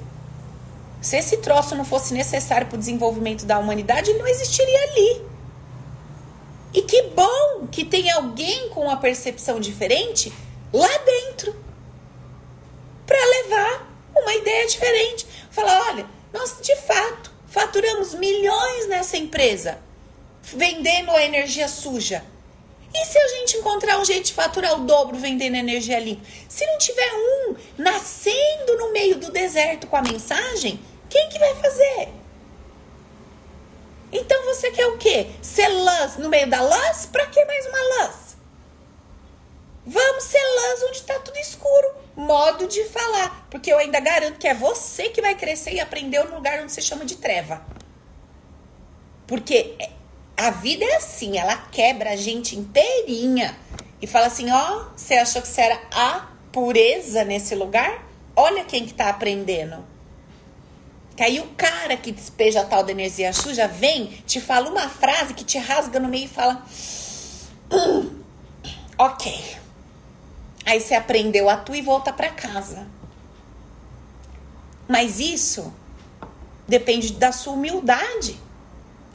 [1.00, 5.26] se esse troço não fosse necessário para o desenvolvimento da humanidade, ele não existiria ali.
[6.72, 10.32] E que bom que tem alguém com uma percepção diferente
[10.72, 11.54] lá dentro
[13.04, 15.26] para levar uma ideia diferente.
[15.50, 19.78] Falar, olha, nós de fato faturamos milhões nessa empresa
[20.42, 22.24] vendendo a energia suja.
[22.94, 26.22] E se a gente encontrar um jeito de faturar o dobro vendendo energia limpa?
[26.48, 31.54] Se não tiver um nascendo no meio do deserto com a mensagem, quem que vai
[31.56, 32.08] fazer?
[34.10, 35.28] Então você quer o quê?
[35.40, 37.06] Ser lãs no meio da lãs?
[37.06, 38.21] Pra que mais uma lãs?
[39.84, 43.46] Vamos ser lãs onde tá tudo escuro modo de falar.
[43.50, 46.72] Porque eu ainda garanto que é você que vai crescer e aprender no lugar onde
[46.72, 47.64] você chama de treva.
[49.26, 49.76] Porque
[50.36, 53.56] a vida é assim, ela quebra a gente inteirinha
[54.00, 58.06] e fala assim: ó, você achou que você era a pureza nesse lugar?
[58.36, 59.84] Olha quem que tá aprendendo.
[61.16, 64.88] Que aí o cara que despeja a tal da energia suja vem, te fala uma
[64.88, 66.64] frase que te rasga no meio e fala:
[67.70, 68.22] hum,
[68.96, 69.61] ok
[70.64, 72.86] Aí você aprendeu a tua e volta para casa.
[74.88, 75.72] Mas isso
[76.66, 78.38] depende da sua humildade.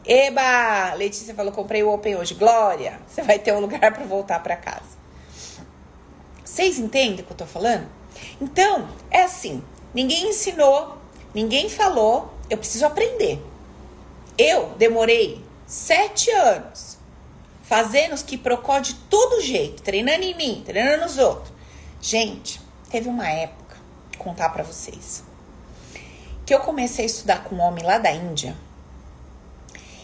[0.05, 2.33] Eba, Letícia falou: comprei o Open hoje.
[2.33, 4.97] Glória, você vai ter um lugar para voltar para casa.
[6.43, 7.87] Vocês entendem o que eu tô falando?
[8.41, 10.97] Então, é assim: ninguém ensinou,
[11.33, 13.41] ninguém falou, eu preciso aprender.
[14.37, 16.96] Eu demorei sete anos
[17.67, 21.53] fazendo os que procó de todo jeito, treinando em mim, treinando nos outros.
[22.01, 23.75] Gente, teve uma época,
[24.13, 25.23] vou contar para vocês,
[26.45, 28.55] que eu comecei a estudar com um homem lá da Índia.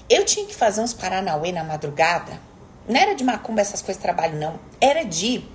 [0.09, 2.37] Eu tinha que fazer uns paranauê na madrugada.
[2.87, 4.59] Não era de macumba essas coisas de trabalho, não.
[4.81, 5.45] Era de.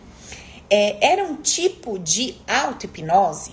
[0.70, 3.52] É, era um tipo de auto-hipnose.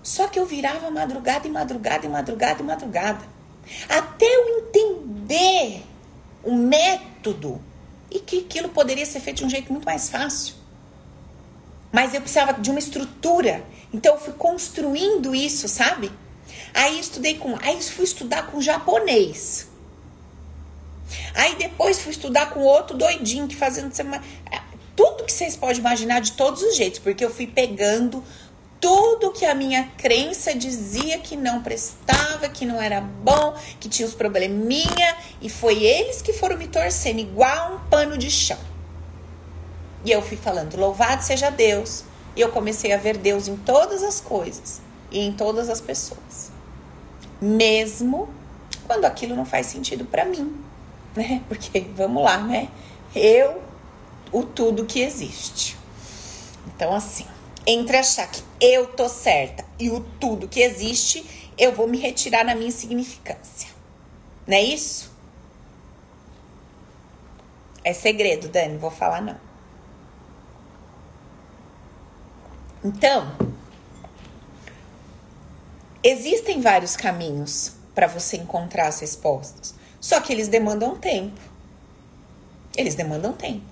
[0.00, 3.24] Só que eu virava madrugada e madrugada e madrugada e madrugada.
[3.88, 5.82] Até eu entender
[6.44, 7.60] o método
[8.10, 10.54] e que aquilo poderia ser feito de um jeito muito mais fácil.
[11.92, 13.64] Mas eu precisava de uma estrutura.
[13.92, 16.10] Então eu fui construindo isso, sabe?
[16.72, 19.68] Aí estudei com, aí fui estudar com japonês.
[21.34, 23.92] Aí depois fui estudar com outro doidinho que fazendo
[24.96, 28.22] tudo que vocês podem imaginar de todos os jeitos, porque eu fui pegando
[28.84, 34.06] tudo que a minha crença dizia que não prestava, que não era bom, que tinha
[34.06, 38.58] os probleminha, e foi eles que foram me torcendo igual um pano de chão.
[40.04, 42.04] E eu fui falando, louvado seja Deus.
[42.36, 46.52] E eu comecei a ver Deus em todas as coisas e em todas as pessoas.
[47.40, 48.28] Mesmo
[48.86, 50.62] quando aquilo não faz sentido para mim,
[51.16, 51.40] né?
[51.48, 52.68] Porque vamos lá, né?
[53.16, 53.62] Eu
[54.30, 55.74] o tudo que existe.
[56.66, 57.24] Então assim,
[57.66, 61.24] entre achar que eu tô certa e o tudo que existe,
[61.56, 63.68] eu vou me retirar na minha insignificância.
[64.46, 65.12] Não é isso?
[67.82, 69.36] É segredo, Dani, vou falar não.
[72.82, 73.34] Então,
[76.02, 81.40] existem vários caminhos para você encontrar as respostas, só que eles demandam tempo.
[82.76, 83.64] Eles demandam tempo.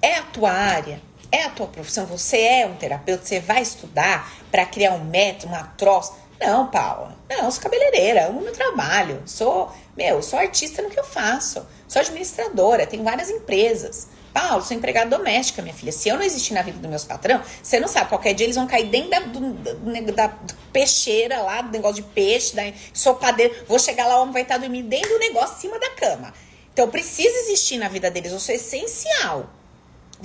[0.00, 1.00] É a tua área,
[1.34, 5.52] é a tua profissão, você é um terapeuta, você vai estudar para criar um método,
[5.52, 6.14] uma troça.
[6.40, 7.16] Não, Paula.
[7.28, 9.22] Não, sou cabeleireira, amo meu trabalho.
[9.26, 11.66] Sou, meu, sou artista no que eu faço.
[11.88, 14.08] Sou administradora, tenho várias empresas.
[14.32, 15.92] Paulo, sou empregada doméstica, minha filha.
[15.92, 18.56] Se eu não existir na vida dos meus patrão, você não sabe, qualquer dia eles
[18.56, 20.28] vão cair dentro da, do, da
[20.72, 23.54] peixeira lá, do negócio de peixe, da, sou padeiro.
[23.66, 26.32] Vou chegar lá, o homem vai estar dormindo dentro do negócio, em cima da cama.
[26.72, 28.32] Então, precisa existir na vida deles.
[28.32, 29.48] Eu sou essencial.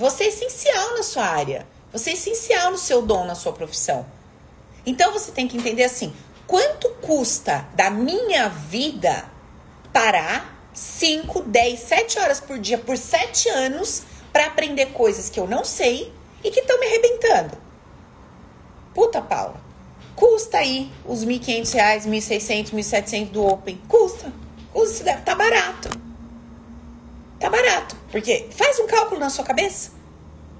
[0.00, 1.66] Você é essencial na sua área.
[1.92, 4.06] Você é essencial no seu dom, na sua profissão.
[4.86, 6.10] Então você tem que entender assim:
[6.46, 9.30] quanto custa da minha vida
[9.92, 15.46] parar 5, 10, 7 horas por dia por 7 anos para aprender coisas que eu
[15.46, 16.10] não sei
[16.42, 17.58] e que estão me arrebentando?
[18.94, 19.60] Puta, Paula.
[20.16, 23.78] Custa aí os R$ 1.500, R$ 1.600, R$ 1.700 do Open.
[23.86, 24.32] Custa.
[24.76, 25.90] esse tá barato.
[27.38, 29.92] Tá barato, porque faz um cálculo na sua cabeça.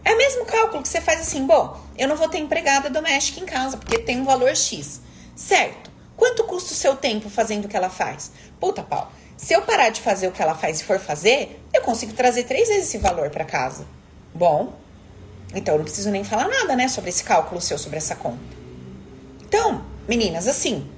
[0.04, 3.40] É o mesmo cálculo que você faz assim, bom, eu não vou ter empregada doméstica
[3.40, 5.00] em casa, porque tem um valor X.
[5.36, 5.90] Certo.
[6.16, 8.30] Quanto custa o seu tempo fazendo o que ela faz?
[8.58, 9.10] Puta, pau.
[9.36, 12.44] Se eu parar de fazer o que ela faz e for fazer, eu consigo trazer
[12.44, 13.86] três vezes esse valor para casa.
[14.34, 14.74] Bom,
[15.54, 18.38] então eu não preciso nem falar nada, né, sobre esse cálculo seu, sobre essa conta.
[19.42, 20.88] Então, meninas, assim,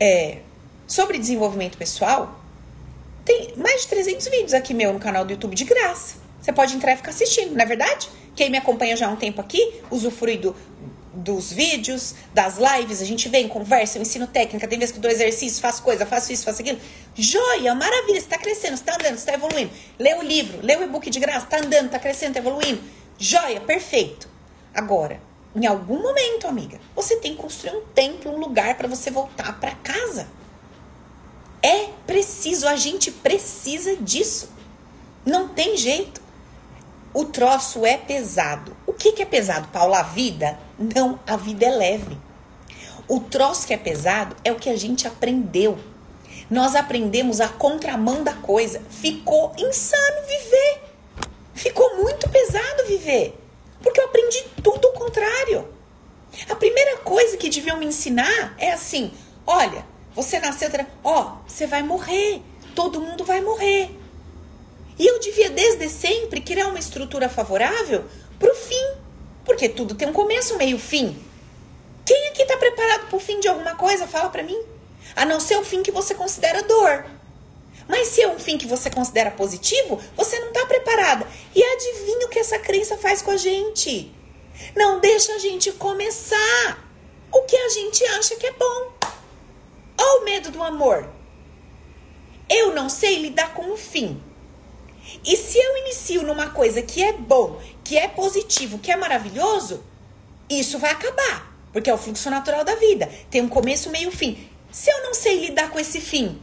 [0.00, 0.38] é,
[0.86, 2.40] sobre desenvolvimento pessoal,
[3.24, 6.16] tem mais de 300 vídeos aqui meu no canal do YouTube de graça.
[6.40, 8.08] Você pode entrar e ficar assistindo, não é verdade?
[8.36, 10.54] Quem me acompanha já há um tempo aqui, usufrui do,
[11.14, 15.02] dos vídeos, das lives, a gente vem, conversa, eu ensino técnica, tem vezes que eu
[15.02, 16.78] dou exercício, faço coisa, faço isso, faço aquilo.
[17.14, 19.70] Joia, maravilha, você tá crescendo, você tá andando, você tá evoluindo.
[19.98, 22.82] Lê o livro, lê o e-book de graça, tá andando, tá crescendo, tá evoluindo.
[23.18, 24.28] Joia, perfeito.
[24.74, 25.20] Agora,
[25.54, 29.58] em algum momento, amiga, você tem que construir um templo, um lugar para você voltar
[29.60, 30.26] para casa.
[31.64, 34.50] É preciso, a gente precisa disso.
[35.24, 36.20] Não tem jeito.
[37.14, 38.76] O troço é pesado.
[38.86, 40.00] O que, que é pesado, Paula?
[40.00, 40.58] A vida?
[40.78, 42.18] Não, a vida é leve.
[43.08, 45.78] O troço que é pesado é o que a gente aprendeu.
[46.50, 48.82] Nós aprendemos a contramão da coisa.
[48.90, 50.82] Ficou insano viver.
[51.54, 53.40] Ficou muito pesado viver.
[53.82, 55.66] Porque eu aprendi tudo o contrário.
[56.50, 59.12] A primeira coisa que deviam me ensinar é assim:
[59.46, 60.70] olha, você nasceu,
[61.02, 62.40] ó, você vai morrer.
[62.74, 63.90] Todo mundo vai morrer.
[64.98, 68.04] E eu devia desde sempre criar uma estrutura favorável
[68.38, 68.94] para o fim,
[69.44, 71.16] porque tudo tem um começo, meio, fim.
[72.04, 74.06] Quem aqui está preparado para o fim de alguma coisa?
[74.06, 74.60] Fala para mim.
[75.16, 77.06] A não ser o fim que você considera dor.
[77.88, 81.26] Mas se é um fim que você considera positivo, você não está preparada.
[81.54, 84.14] E adivinha o que essa crença faz com a gente?
[84.76, 86.88] Não deixa a gente começar
[87.32, 88.93] o que a gente acha que é bom.
[90.04, 91.08] Olha o medo do amor.
[92.48, 94.22] Eu não sei lidar com o fim.
[95.24, 99.82] E se eu inicio numa coisa que é bom, que é positivo, que é maravilhoso,
[100.48, 101.54] isso vai acabar.
[101.72, 103.10] Porque é o fluxo natural da vida.
[103.30, 104.48] Tem um começo, meio fim.
[104.70, 106.40] Se eu não sei lidar com esse fim,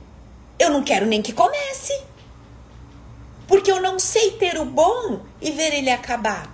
[0.57, 2.01] eu não quero nem que comece.
[3.47, 6.49] Porque eu não sei ter o bom e ver ele acabar.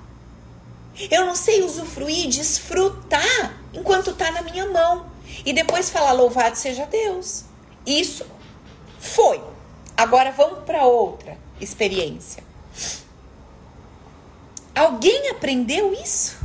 [1.10, 5.17] Eu não sei usufruir, desfrutar enquanto está na minha mão.
[5.46, 7.44] E depois falar louvado seja Deus.
[7.86, 8.26] Isso
[9.00, 9.42] foi.
[9.96, 12.44] Agora vamos para outra experiência.
[14.76, 16.38] Alguém aprendeu isso?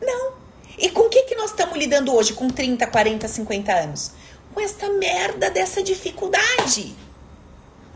[0.00, 0.32] Não.
[0.76, 4.12] E com o que, que nós estamos lidando hoje com 30, 40, 50 anos?
[4.52, 6.94] Com esta merda dessa dificuldade.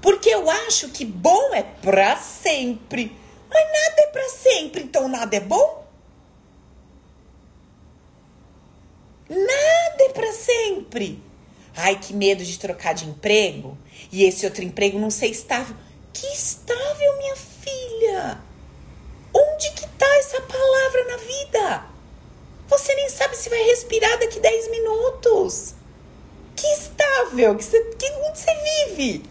[0.01, 3.17] Porque eu acho que bom é para sempre.
[3.49, 5.87] Mas nada é para sempre, então nada é bom?
[9.29, 10.33] Nada é para
[10.93, 11.23] sempre.
[11.75, 13.79] Ai, que medo de trocar de emprego.
[14.11, 15.75] E esse outro emprego não ser estável.
[16.13, 18.39] Que estável, minha filha?
[19.35, 21.87] Onde que tá essa palavra na vida?
[22.69, 25.75] Você nem sabe se vai respirar daqui 10 minutos.
[26.55, 27.57] Que estável?
[27.57, 28.55] Que, você, que mundo você
[28.87, 29.23] vive?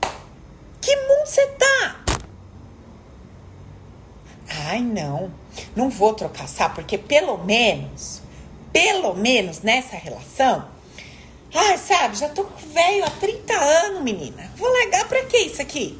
[0.82, 2.04] Que mundo você tá?
[4.68, 5.32] Ai, não.
[5.76, 6.76] Não vou trocar, sabe?
[6.76, 8.22] Porque pelo menos,
[8.74, 10.71] pelo menos nessa relação,
[11.54, 14.52] ai, sabe, já tô velho há 30 anos, menina.
[14.56, 16.00] Vou largar pra que isso aqui?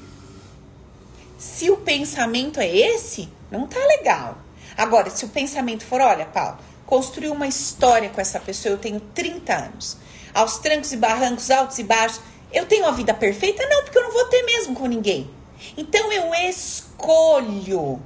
[1.38, 4.38] Se o pensamento é esse, não tá legal.
[4.78, 9.00] Agora, se o pensamento for, olha, Paulo, construir uma história com essa pessoa, eu tenho
[9.00, 9.98] 30 anos.
[10.34, 12.22] Aos trancos e barrancos, altos e baixos,
[12.54, 13.66] eu tenho a vida perfeita?
[13.68, 15.30] Não, porque eu não vou ter mesmo com ninguém.
[15.78, 18.02] Então eu escolho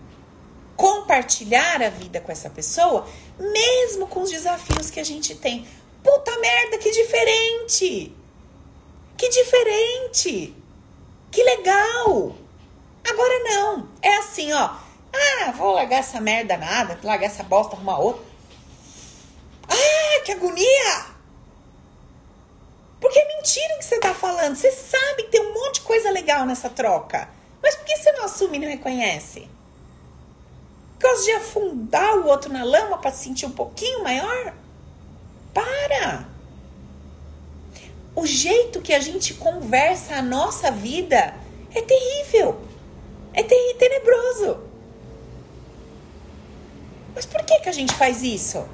[0.76, 3.08] compartilhar a vida com essa pessoa,
[3.40, 5.66] mesmo com os desafios que a gente tem.
[6.06, 8.16] Puta merda, que diferente!
[9.18, 10.56] Que diferente!
[11.32, 12.36] Que legal!
[13.04, 13.90] Agora não.
[14.04, 14.76] É assim, ó.
[15.12, 18.24] Ah, vou largar essa merda nada, largar essa bosta, arrumar outra.
[19.68, 21.08] Ah, que agonia!
[23.02, 24.56] Porque é mentira que você tá falando.
[24.56, 27.28] Você sabe que tem um monte de coisa legal nessa troca.
[27.64, 29.50] Mas por que você não assume e não reconhece?
[30.94, 34.54] Por causa de afundar o outro na lama para se sentir um pouquinho maior?
[35.56, 36.28] Para!
[38.14, 41.34] O jeito que a gente conversa a nossa vida
[41.74, 42.62] é terrível.
[43.34, 44.60] É tenebroso.
[47.16, 48.68] Mas por que, que a gente faz isso?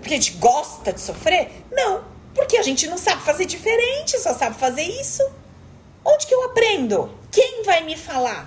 [0.00, 1.50] Porque a gente gosta de sofrer?
[1.70, 2.04] Não,
[2.34, 5.22] porque a gente não sabe fazer diferente, só sabe fazer isso.
[6.04, 7.08] Onde que eu aprendo?
[7.30, 8.46] Quem vai me falar?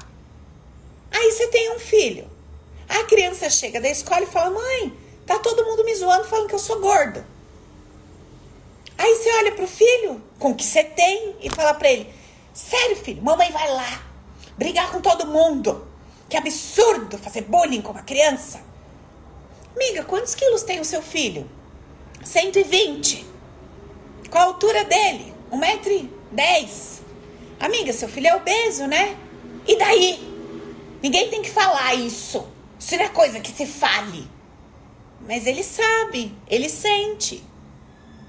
[1.11, 2.29] Aí você tem um filho.
[2.89, 6.55] A criança chega da escola e fala: Mãe, tá todo mundo me zoando falando que
[6.55, 7.23] eu sou gordo.
[8.99, 12.13] Aí você olha pro filho com o que você tem e fala para ele:
[12.53, 14.09] Sério, filho, mamãe vai lá
[14.57, 15.87] brigar com todo mundo.
[16.27, 18.61] Que absurdo fazer bullying com uma criança.
[19.73, 21.49] Amiga, quantos quilos tem o seu filho?
[22.23, 23.25] 120.
[24.29, 25.33] Qual a altura dele?
[25.51, 26.99] 1,10m.
[27.59, 29.17] Amiga, seu filho é obeso, né?
[29.65, 30.19] E daí?
[31.01, 32.45] Ninguém tem que falar isso.
[32.77, 34.27] Isso não é coisa que se fale.
[35.21, 37.48] Mas ele sabe, ele sente.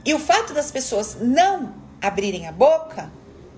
[0.04, 3.10] E o fato das pessoas não abrirem a boca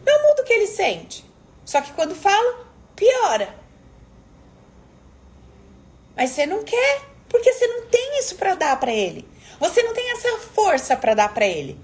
[0.04, 1.24] não muda o que ele sente.
[1.64, 2.66] Só que quando fala,
[2.96, 3.54] piora.
[6.16, 9.26] Mas você não quer, porque você não tem isso para dar para ele.
[9.60, 11.78] Você não tem essa força para dar para ele.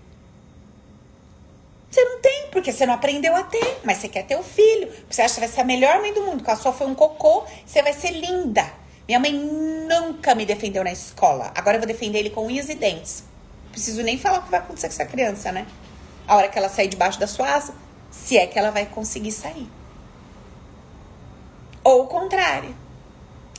[1.91, 4.93] Você não tem, porque você não aprendeu a ter, mas você quer ter o filho.
[5.09, 6.95] Você acha que vai ser a melhor mãe do mundo, que a sua foi um
[6.95, 8.71] cocô, você vai ser linda.
[9.07, 11.51] Minha mãe nunca me defendeu na escola.
[11.55, 13.25] Agora eu vou defender ele com unhas e dentes.
[13.79, 15.65] Preciso nem falar o que vai acontecer com essa criança, né?
[16.27, 17.73] A hora que ela sair debaixo da sua asa,
[18.11, 19.71] se é que ela vai conseguir sair.
[21.85, 22.75] Ou o contrário.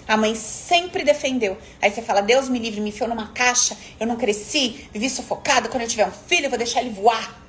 [0.05, 1.57] A mãe sempre defendeu.
[1.81, 5.69] Aí você fala: Deus me livre, me enfiou numa caixa, eu não cresci, vivi sufocada.
[5.69, 7.41] Quando eu tiver um filho, eu vou deixar ele voar.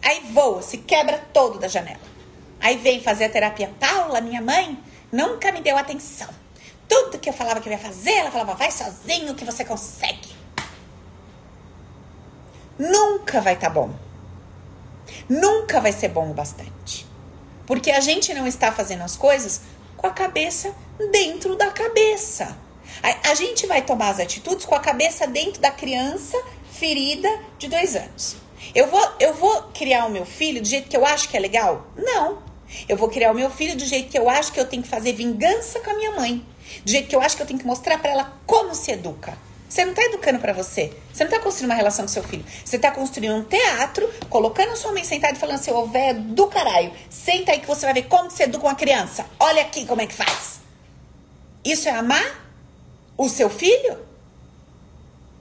[0.00, 1.98] Aí voa, se quebra todo da janela.
[2.60, 3.72] Aí vem fazer a terapia.
[3.80, 4.78] Paula, minha mãe,
[5.10, 6.28] nunca me deu atenção.
[6.88, 10.37] Tudo que eu falava que eu ia fazer, ela falava, vai sozinho que você consegue.
[12.78, 13.90] Nunca vai estar tá bom.
[15.28, 17.06] Nunca vai ser bom o bastante.
[17.66, 19.62] Porque a gente não está fazendo as coisas
[19.96, 20.72] com a cabeça
[21.10, 22.56] dentro da cabeça.
[23.02, 26.36] A, a gente vai tomar as atitudes com a cabeça dentro da criança
[26.72, 28.36] ferida de dois anos.
[28.74, 31.40] Eu vou, eu vou criar o meu filho do jeito que eu acho que é
[31.40, 31.86] legal?
[31.96, 32.38] Não.
[32.88, 34.88] Eu vou criar o meu filho do jeito que eu acho que eu tenho que
[34.88, 36.44] fazer vingança com a minha mãe.
[36.84, 39.36] Do jeito que eu acho que eu tenho que mostrar para ela como se educa.
[39.68, 40.96] Você não tá educando para você.
[41.12, 42.44] Você não tá construindo uma relação com seu filho.
[42.64, 46.46] Você tá construindo um teatro, colocando sua mãe sentada e falando assim, ô velho do
[46.46, 49.26] caralho, senta aí que você vai ver como se educa uma criança.
[49.38, 50.60] Olha aqui como é que faz.
[51.62, 52.50] Isso é amar
[53.16, 53.98] o seu filho?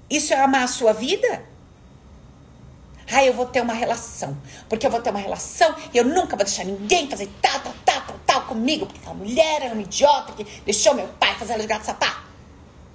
[0.10, 1.44] Isso é amar a sua vida?
[3.10, 4.38] Ah, eu vou ter uma relação.
[4.68, 7.74] Porque eu vou ter uma relação e eu nunca vou deixar ninguém fazer tal, tal,
[7.86, 8.86] tal, tal, tal comigo.
[8.86, 12.27] Porque aquela mulher era uma idiota que deixou meu pai fazer ela de gato sapato.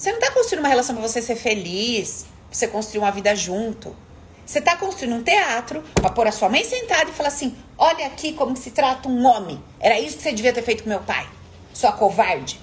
[0.02, 3.36] Você não tá construindo uma relação pra você ser feliz, pra você construir uma vida
[3.36, 3.94] junto.
[4.44, 8.08] Você tá construindo um teatro pra pôr a sua mãe sentada e falar assim: olha
[8.08, 9.62] aqui como se trata um homem.
[9.78, 11.24] Era isso que você devia ter feito com meu pai.
[11.72, 12.58] Sua covarde.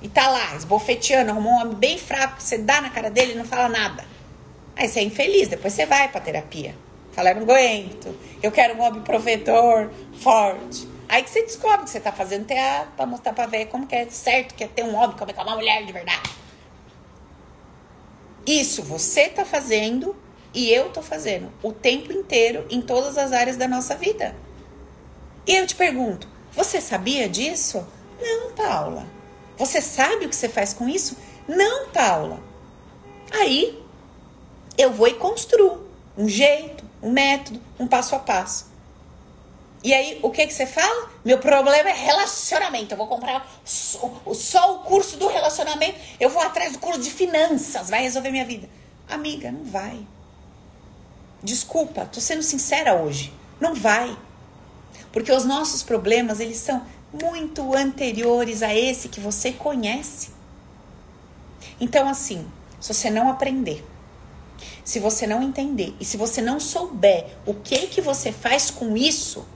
[0.00, 3.36] E tá lá, esbofeteando, arrumou um homem bem fraco você dá na cara dele e
[3.36, 4.06] não fala nada.
[4.74, 6.74] Aí você é infeliz, depois você vai pra terapia.
[7.12, 9.90] Fala, eu não aguento, eu quero um homem provedor,
[10.22, 10.88] forte.
[11.06, 13.94] Aí que você descobre que você tá fazendo teatro pra mostrar pra ver como que
[13.94, 16.41] é certo que é ter um homem, como é que é uma mulher de verdade.
[18.46, 20.16] Isso você tá fazendo
[20.54, 24.34] e eu tô fazendo o tempo inteiro em todas as áreas da nossa vida.
[25.46, 27.86] E eu te pergunto, você sabia disso?
[28.20, 29.06] Não, Paula.
[29.56, 31.16] Você sabe o que você faz com isso?
[31.48, 32.40] Não, Paula.
[33.30, 33.80] Aí
[34.76, 35.86] eu vou e construo
[36.16, 38.71] um jeito, um método, um passo a passo.
[39.84, 41.10] E aí, o que que você fala?
[41.24, 42.92] Meu problema é relacionamento.
[42.92, 45.98] Eu vou comprar só, só o curso do relacionamento.
[46.20, 47.90] Eu vou atrás do curso de finanças.
[47.90, 48.68] Vai resolver minha vida.
[49.08, 49.98] Amiga, não vai.
[51.42, 53.32] Desculpa, tô sendo sincera hoje.
[53.60, 54.16] Não vai.
[55.12, 60.30] Porque os nossos problemas, eles são muito anteriores a esse que você conhece.
[61.80, 62.46] Então, assim,
[62.80, 63.84] se você não aprender
[64.84, 68.96] se você não entender e se você não souber o que que você faz com
[68.96, 69.46] isso,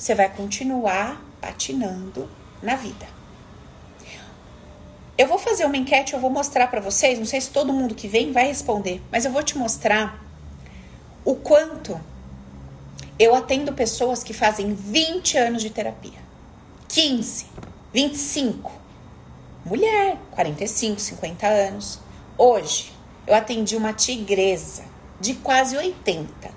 [0.00, 2.26] você vai continuar patinando
[2.62, 3.06] na vida.
[5.18, 7.94] Eu vou fazer uma enquete, eu vou mostrar para vocês, não sei se todo mundo
[7.94, 10.24] que vem vai responder, mas eu vou te mostrar
[11.22, 12.00] o quanto
[13.18, 16.18] eu atendo pessoas que fazem 20 anos de terapia.
[16.88, 17.44] 15,
[17.92, 18.72] 25.
[19.66, 22.00] Mulher, 45, 50 anos.
[22.38, 22.90] Hoje,
[23.26, 24.84] eu atendi uma tigresa
[25.20, 26.50] de quase 80,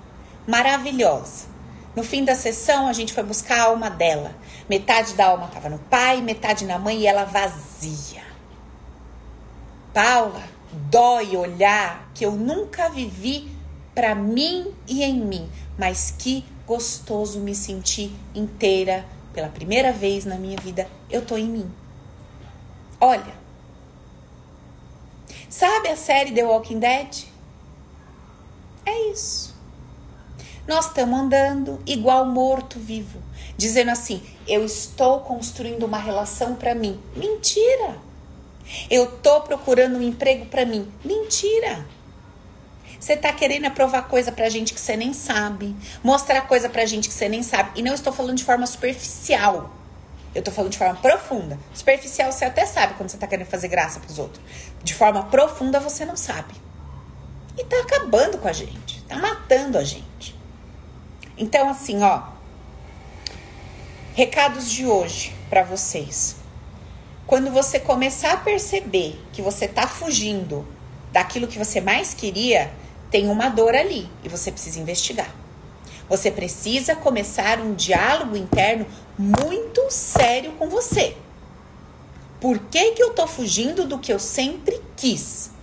[0.46, 1.53] maravilhosa.
[1.94, 4.34] No fim da sessão, a gente foi buscar a alma dela.
[4.68, 8.22] Metade da alma estava no pai, metade na mãe e ela vazia.
[9.92, 10.42] Paula,
[10.72, 13.50] dói olhar que eu nunca vivi
[13.94, 20.36] para mim e em mim, mas que gostoso me sentir inteira pela primeira vez na
[20.36, 20.88] minha vida.
[21.08, 21.72] Eu tô em mim.
[23.00, 23.44] Olha,
[25.54, 27.26] Sabe a série The Walking Dead?
[28.84, 29.53] É isso.
[30.66, 33.20] Nós estamos andando igual morto-vivo,
[33.54, 36.98] dizendo assim: eu estou construindo uma relação para mim.
[37.14, 37.98] Mentira!
[38.90, 40.90] Eu estou procurando um emprego para mim.
[41.04, 41.84] Mentira!
[42.98, 47.08] Você tá querendo provar coisa pra gente que você nem sabe, mostrar coisa pra gente
[47.08, 47.78] que você nem sabe.
[47.78, 49.70] E não estou falando de forma superficial.
[50.34, 51.58] Eu tô falando de forma profunda.
[51.74, 54.42] Superficial você até sabe quando você tá querendo fazer graça pros outros.
[54.82, 56.54] De forma profunda você não sabe.
[57.58, 60.33] E tá acabando com a gente, tá matando a gente.
[61.36, 62.22] Então assim, ó,
[64.14, 66.36] recados de hoje para vocês.
[67.26, 70.66] Quando você começar a perceber que você tá fugindo
[71.10, 72.72] daquilo que você mais queria,
[73.10, 75.34] tem uma dor ali e você precisa investigar.
[76.08, 78.86] Você precisa começar um diálogo interno
[79.18, 81.16] muito sério com você.
[82.40, 85.53] Por que, que eu tô fugindo do que eu sempre quis?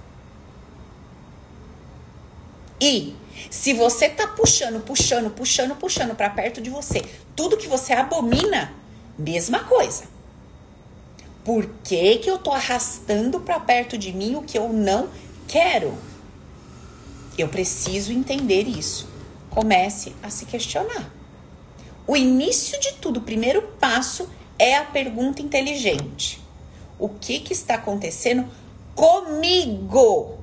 [2.81, 3.15] E
[3.51, 7.03] se você tá puxando, puxando, puxando, puxando para perto de você,
[7.35, 8.73] tudo que você abomina,
[9.17, 10.05] mesma coisa.
[11.43, 15.09] Por que, que eu tô arrastando para perto de mim o que eu não
[15.47, 15.95] quero?
[17.37, 19.07] Eu preciso entender isso.
[19.51, 21.13] Comece a se questionar.
[22.07, 24.27] O início de tudo, o primeiro passo
[24.57, 26.41] é a pergunta inteligente.
[26.97, 28.47] O que, que está acontecendo
[28.95, 30.40] comigo?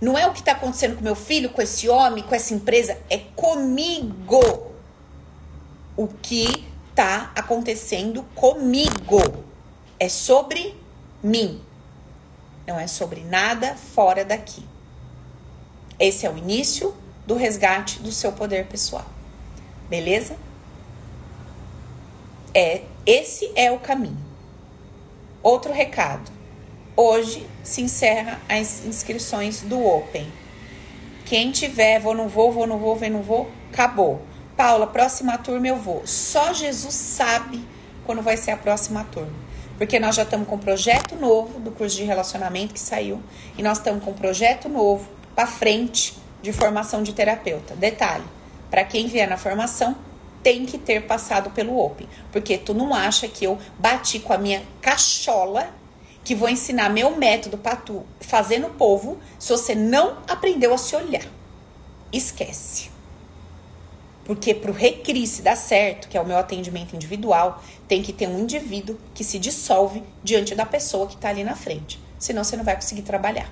[0.00, 2.98] Não é o que está acontecendo com meu filho, com esse homem, com essa empresa,
[3.08, 4.72] é comigo.
[5.96, 9.44] O que está acontecendo comigo
[9.98, 10.74] é sobre
[11.22, 11.62] mim.
[12.66, 14.66] Não é sobre nada fora daqui.
[15.98, 16.94] Esse é o início
[17.26, 19.06] do resgate do seu poder pessoal.
[19.88, 20.36] Beleza?
[22.52, 24.24] É, esse é o caminho.
[25.42, 26.35] Outro recado.
[26.98, 30.26] Hoje se encerra as inscrições do Open.
[31.26, 34.22] Quem tiver, vou, não vou, vou, não vou, vem, não vou, acabou.
[34.56, 36.06] Paula, próxima turma eu vou.
[36.06, 37.62] Só Jesus sabe
[38.06, 39.34] quando vai ser a próxima turma.
[39.76, 43.20] Porque nós já estamos com um projeto novo do curso de relacionamento que saiu.
[43.58, 47.76] E nós estamos com um projeto novo para frente de formação de terapeuta.
[47.76, 48.24] Detalhe:
[48.70, 49.94] para quem vier na formação,
[50.42, 52.08] tem que ter passado pelo Open.
[52.32, 55.68] Porque tu não acha que eu bati com a minha cachola
[56.26, 60.76] que vou ensinar meu método para tu fazer no povo se você não aprendeu a
[60.76, 61.22] se olhar.
[62.12, 62.90] Esquece.
[64.24, 68.12] Porque para o Recri se dar certo, que é o meu atendimento individual, tem que
[68.12, 72.02] ter um indivíduo que se dissolve diante da pessoa que está ali na frente.
[72.18, 73.48] Senão você não vai conseguir trabalhar.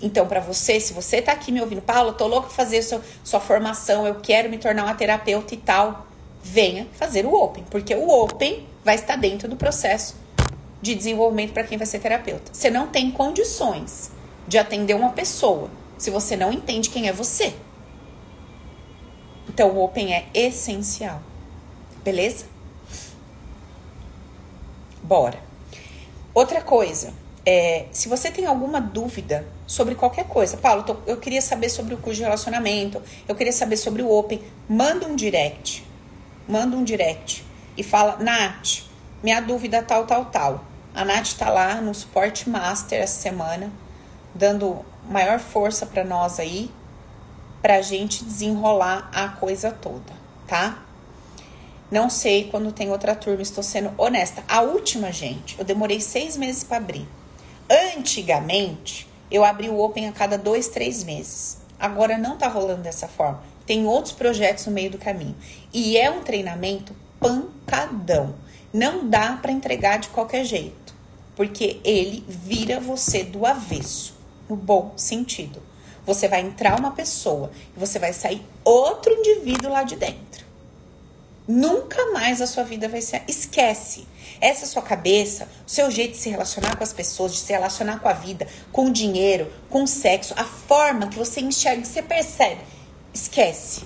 [0.00, 3.02] Então, para você, se você está aqui me ouvindo, Paulo, tô louco para fazer sua,
[3.22, 6.06] sua formação, eu quero me tornar uma terapeuta e tal,
[6.42, 10.24] venha fazer o Open, porque o Open vai estar dentro do processo
[10.86, 12.52] de desenvolvimento para quem vai ser terapeuta.
[12.52, 14.12] Você não tem condições
[14.46, 15.68] de atender uma pessoa
[15.98, 17.54] se você não entende quem é você.
[19.48, 21.20] Então, o Open é essencial.
[22.04, 22.44] Beleza?
[25.02, 25.38] Bora.
[26.32, 27.12] Outra coisa,
[27.44, 31.94] é, se você tem alguma dúvida sobre qualquer coisa, Paulo, tô, eu queria saber sobre
[31.94, 35.84] o curso de relacionamento, eu queria saber sobre o Open, manda um direct.
[36.46, 37.44] Manda um direct
[37.76, 38.84] e fala, Nath,
[39.22, 40.75] minha dúvida tal, tal, tal.
[40.96, 43.70] A Nath tá lá no suporte master essa semana,
[44.34, 46.70] dando maior força para nós aí,
[47.60, 50.14] pra gente desenrolar a coisa toda,
[50.46, 50.82] tá?
[51.90, 54.42] Não sei quando tem outra turma, estou sendo honesta.
[54.48, 57.06] A última, gente, eu demorei seis meses para abrir.
[57.94, 61.58] Antigamente, eu abri o Open a cada dois, três meses.
[61.78, 63.42] Agora não tá rolando dessa forma.
[63.66, 65.36] Tem outros projetos no meio do caminho.
[65.74, 68.34] E é um treinamento pancadão.
[68.72, 70.94] Não dá para entregar de qualquer jeito,
[71.34, 74.14] porque ele vira você do avesso,
[74.48, 75.62] no bom sentido.
[76.04, 80.46] Você vai entrar uma pessoa e você vai sair outro indivíduo lá de dentro.
[81.48, 83.22] Nunca mais a sua vida vai ser.
[83.28, 84.06] Esquece.
[84.40, 88.00] Essa sua cabeça, o seu jeito de se relacionar com as pessoas, de se relacionar
[88.00, 91.88] com a vida, com o dinheiro, com o sexo, a forma que você enxerga, que
[91.88, 92.60] você percebe.
[93.14, 93.84] Esquece.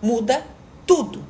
[0.00, 0.46] Muda
[0.86, 1.24] tudo.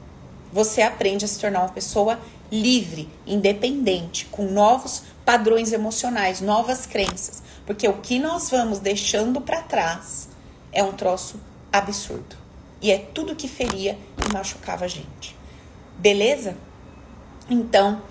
[0.52, 2.20] Você aprende a se tornar uma pessoa
[2.52, 7.42] livre, independente, com novos padrões emocionais, novas crenças.
[7.64, 10.28] Porque o que nós vamos deixando para trás
[10.70, 11.40] é um troço
[11.72, 12.36] absurdo.
[12.82, 13.98] E é tudo que feria
[14.28, 15.34] e machucava a gente.
[15.96, 16.56] Beleza?
[17.48, 18.02] Então,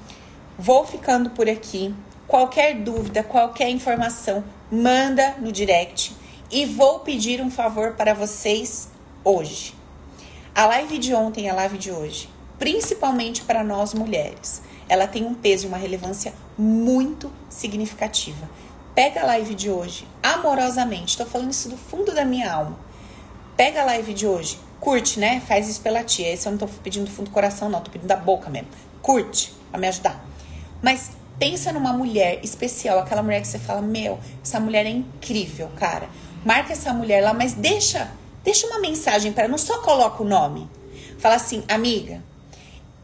[0.58, 1.94] vou ficando por aqui.
[2.28, 6.16] Qualquer dúvida, qualquer informação, manda no direct.
[6.50, 8.89] E vou pedir um favor para vocês
[9.24, 9.76] hoje.
[10.56, 12.30] A live de ontem e a live de hoje,
[12.62, 18.47] principalmente para nós mulheres, ela tem um peso e uma relevância muito significativa.
[18.93, 22.78] Pega a live de hoje, amorosamente, estou falando isso do fundo da minha alma.
[23.57, 25.41] Pega a live de hoje, curte, né?
[25.47, 26.32] Faz isso pela tia.
[26.32, 28.68] Esse eu não tô pedindo do fundo do coração, não, tô pedindo da boca mesmo.
[29.01, 30.24] Curte, pra me ajudar.
[30.84, 35.68] Mas pensa numa mulher especial, aquela mulher que você fala, meu, essa mulher é incrível,
[35.78, 36.07] cara.
[36.45, 38.12] marca essa mulher lá, mas deixa,
[38.43, 40.70] deixa uma mensagem para não só coloca o nome.
[41.18, 42.22] Fala assim, amiga,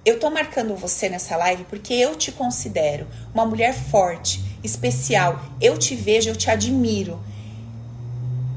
[0.07, 5.43] eu tô marcando você nessa live porque eu te considero uma mulher forte, especial.
[5.59, 7.19] Eu te vejo, eu te admiro.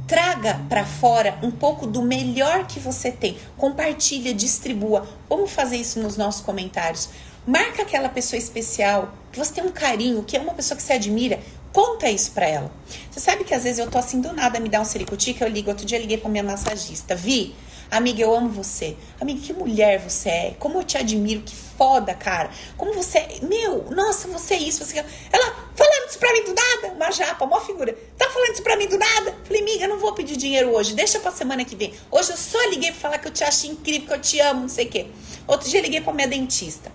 [0.07, 3.37] Traga para fora um pouco do melhor que você tem.
[3.57, 5.09] Compartilha, distribua.
[5.29, 7.09] Vamos fazer isso nos nossos comentários.
[7.45, 10.93] Marca aquela pessoa especial, que você tem um carinho, que é uma pessoa que você
[10.93, 11.41] admira.
[11.73, 12.71] Conta isso pra ela.
[13.11, 15.49] Você sabe que às vezes eu tô assim do nada, me dá um sericutique, eu
[15.49, 15.69] ligo.
[15.69, 17.17] Outro dia eu liguei pra minha massagista.
[17.17, 17.57] Vi,
[17.91, 18.97] Amiga, eu amo você.
[19.21, 20.57] Amiga, que mulher você é.
[20.61, 22.51] Como eu te admiro, que foda, cara.
[22.77, 23.39] Como você é.
[23.43, 26.95] Meu, nossa, você é isso, você é Ela falando isso pra mim do nada.
[26.95, 27.93] Uma japa, uma figura.
[28.17, 29.35] Tá falando isso pra mim do nada?
[29.43, 30.95] Falei, amiga, eu não vou pedir dinheiro hoje.
[30.95, 31.93] Deixa pra semana que vem.
[32.13, 34.61] Hoje eu só liguei pra falar que eu te acho incrível, que eu te amo,
[34.63, 35.07] não sei o quê.
[35.49, 36.93] Outro dia liguei pra minha dentista.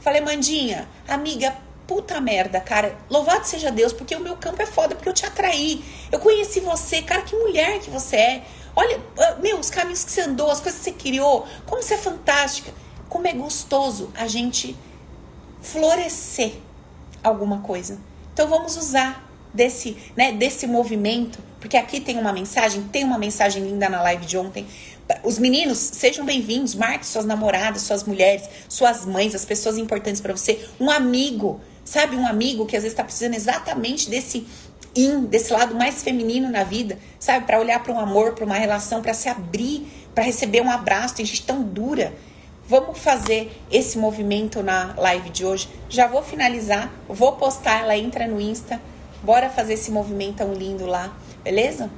[0.00, 2.98] Falei, Mandinha, amiga, puta merda, cara.
[3.08, 5.82] Louvado seja Deus, porque o meu campo é foda, porque eu te atraí.
[6.12, 8.44] Eu conheci você, cara, que mulher que você é.
[8.76, 11.94] Olha, ah, meu, os caminhos que você andou, as coisas que você criou, como você
[11.94, 12.72] é fantástica.
[13.08, 14.76] Como é gostoso a gente
[15.62, 16.54] florescer
[17.22, 17.98] alguma coisa.
[18.32, 23.62] Então vamos usar desse, né, desse movimento, porque aqui tem uma mensagem, tem uma mensagem
[23.62, 24.66] linda na live de ontem.
[25.22, 30.36] Os meninos, sejam bem-vindos, marque suas namoradas, suas mulheres, suas mães, as pessoas importantes para
[30.36, 34.46] você, um amigo, sabe, um amigo que às vezes está precisando exatamente desse
[35.26, 37.46] desse lado mais feminino na vida, sabe?
[37.46, 41.16] Para olhar para um amor, para uma relação, para se abrir, para receber um abraço.
[41.16, 42.14] Tem gente tão dura.
[42.66, 45.68] Vamos fazer esse movimento na live de hoje.
[45.88, 48.80] Já vou finalizar, vou postar, ela entra no Insta.
[49.22, 51.90] Bora fazer esse movimento tão lindo lá, beleza?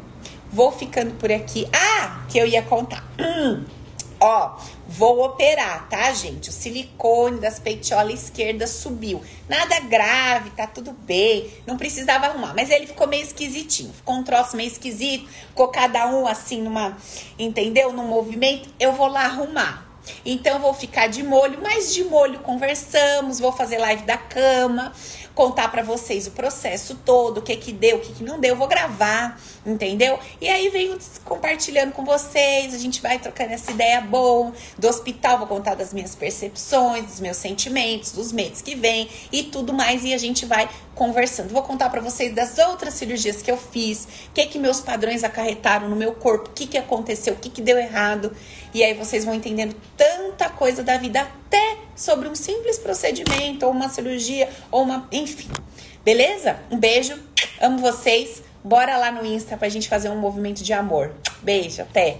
[0.50, 1.68] Vou ficando por aqui.
[1.72, 3.04] Ah, que eu ia contar.
[4.18, 4.56] Ó,
[4.88, 6.48] vou operar, tá, gente?
[6.48, 9.22] O silicone das peitiolas esquerdas subiu.
[9.48, 11.50] Nada grave, tá tudo bem.
[11.66, 12.54] Não precisava arrumar.
[12.54, 13.92] Mas ele ficou meio esquisitinho.
[13.92, 15.28] Ficou um troço meio esquisito.
[15.28, 16.96] Ficou cada um assim numa.
[17.38, 17.92] Entendeu?
[17.92, 18.68] Num movimento.
[18.80, 19.86] Eu vou lá arrumar.
[20.24, 24.92] Então eu vou ficar de molho, mas de molho conversamos, vou fazer live da cama,
[25.36, 28.54] contar para vocês o processo todo, o que que deu, o que que não deu,
[28.54, 30.18] eu vou gravar, entendeu?
[30.40, 35.36] E aí venho compartilhando com vocês, a gente vai trocando essa ideia boa do hospital,
[35.36, 40.04] vou contar das minhas percepções, dos meus sentimentos, dos medos que vem e tudo mais
[40.04, 41.50] e a gente vai conversando.
[41.50, 45.22] Vou contar para vocês das outras cirurgias que eu fiz, o que que meus padrões
[45.22, 48.34] acarretaram no meu corpo, o que que aconteceu, o que que deu errado.
[48.72, 53.72] E aí vocês vão entendendo tanta coisa da vida, até sobre um simples procedimento, ou
[53.72, 55.08] uma cirurgia, ou uma.
[55.26, 55.48] Enfim.
[56.04, 56.56] Beleza?
[56.70, 57.20] Um beijo,
[57.60, 58.42] amo vocês.
[58.62, 61.12] Bora lá no Insta pra gente fazer um movimento de amor.
[61.42, 62.18] Beijo, até!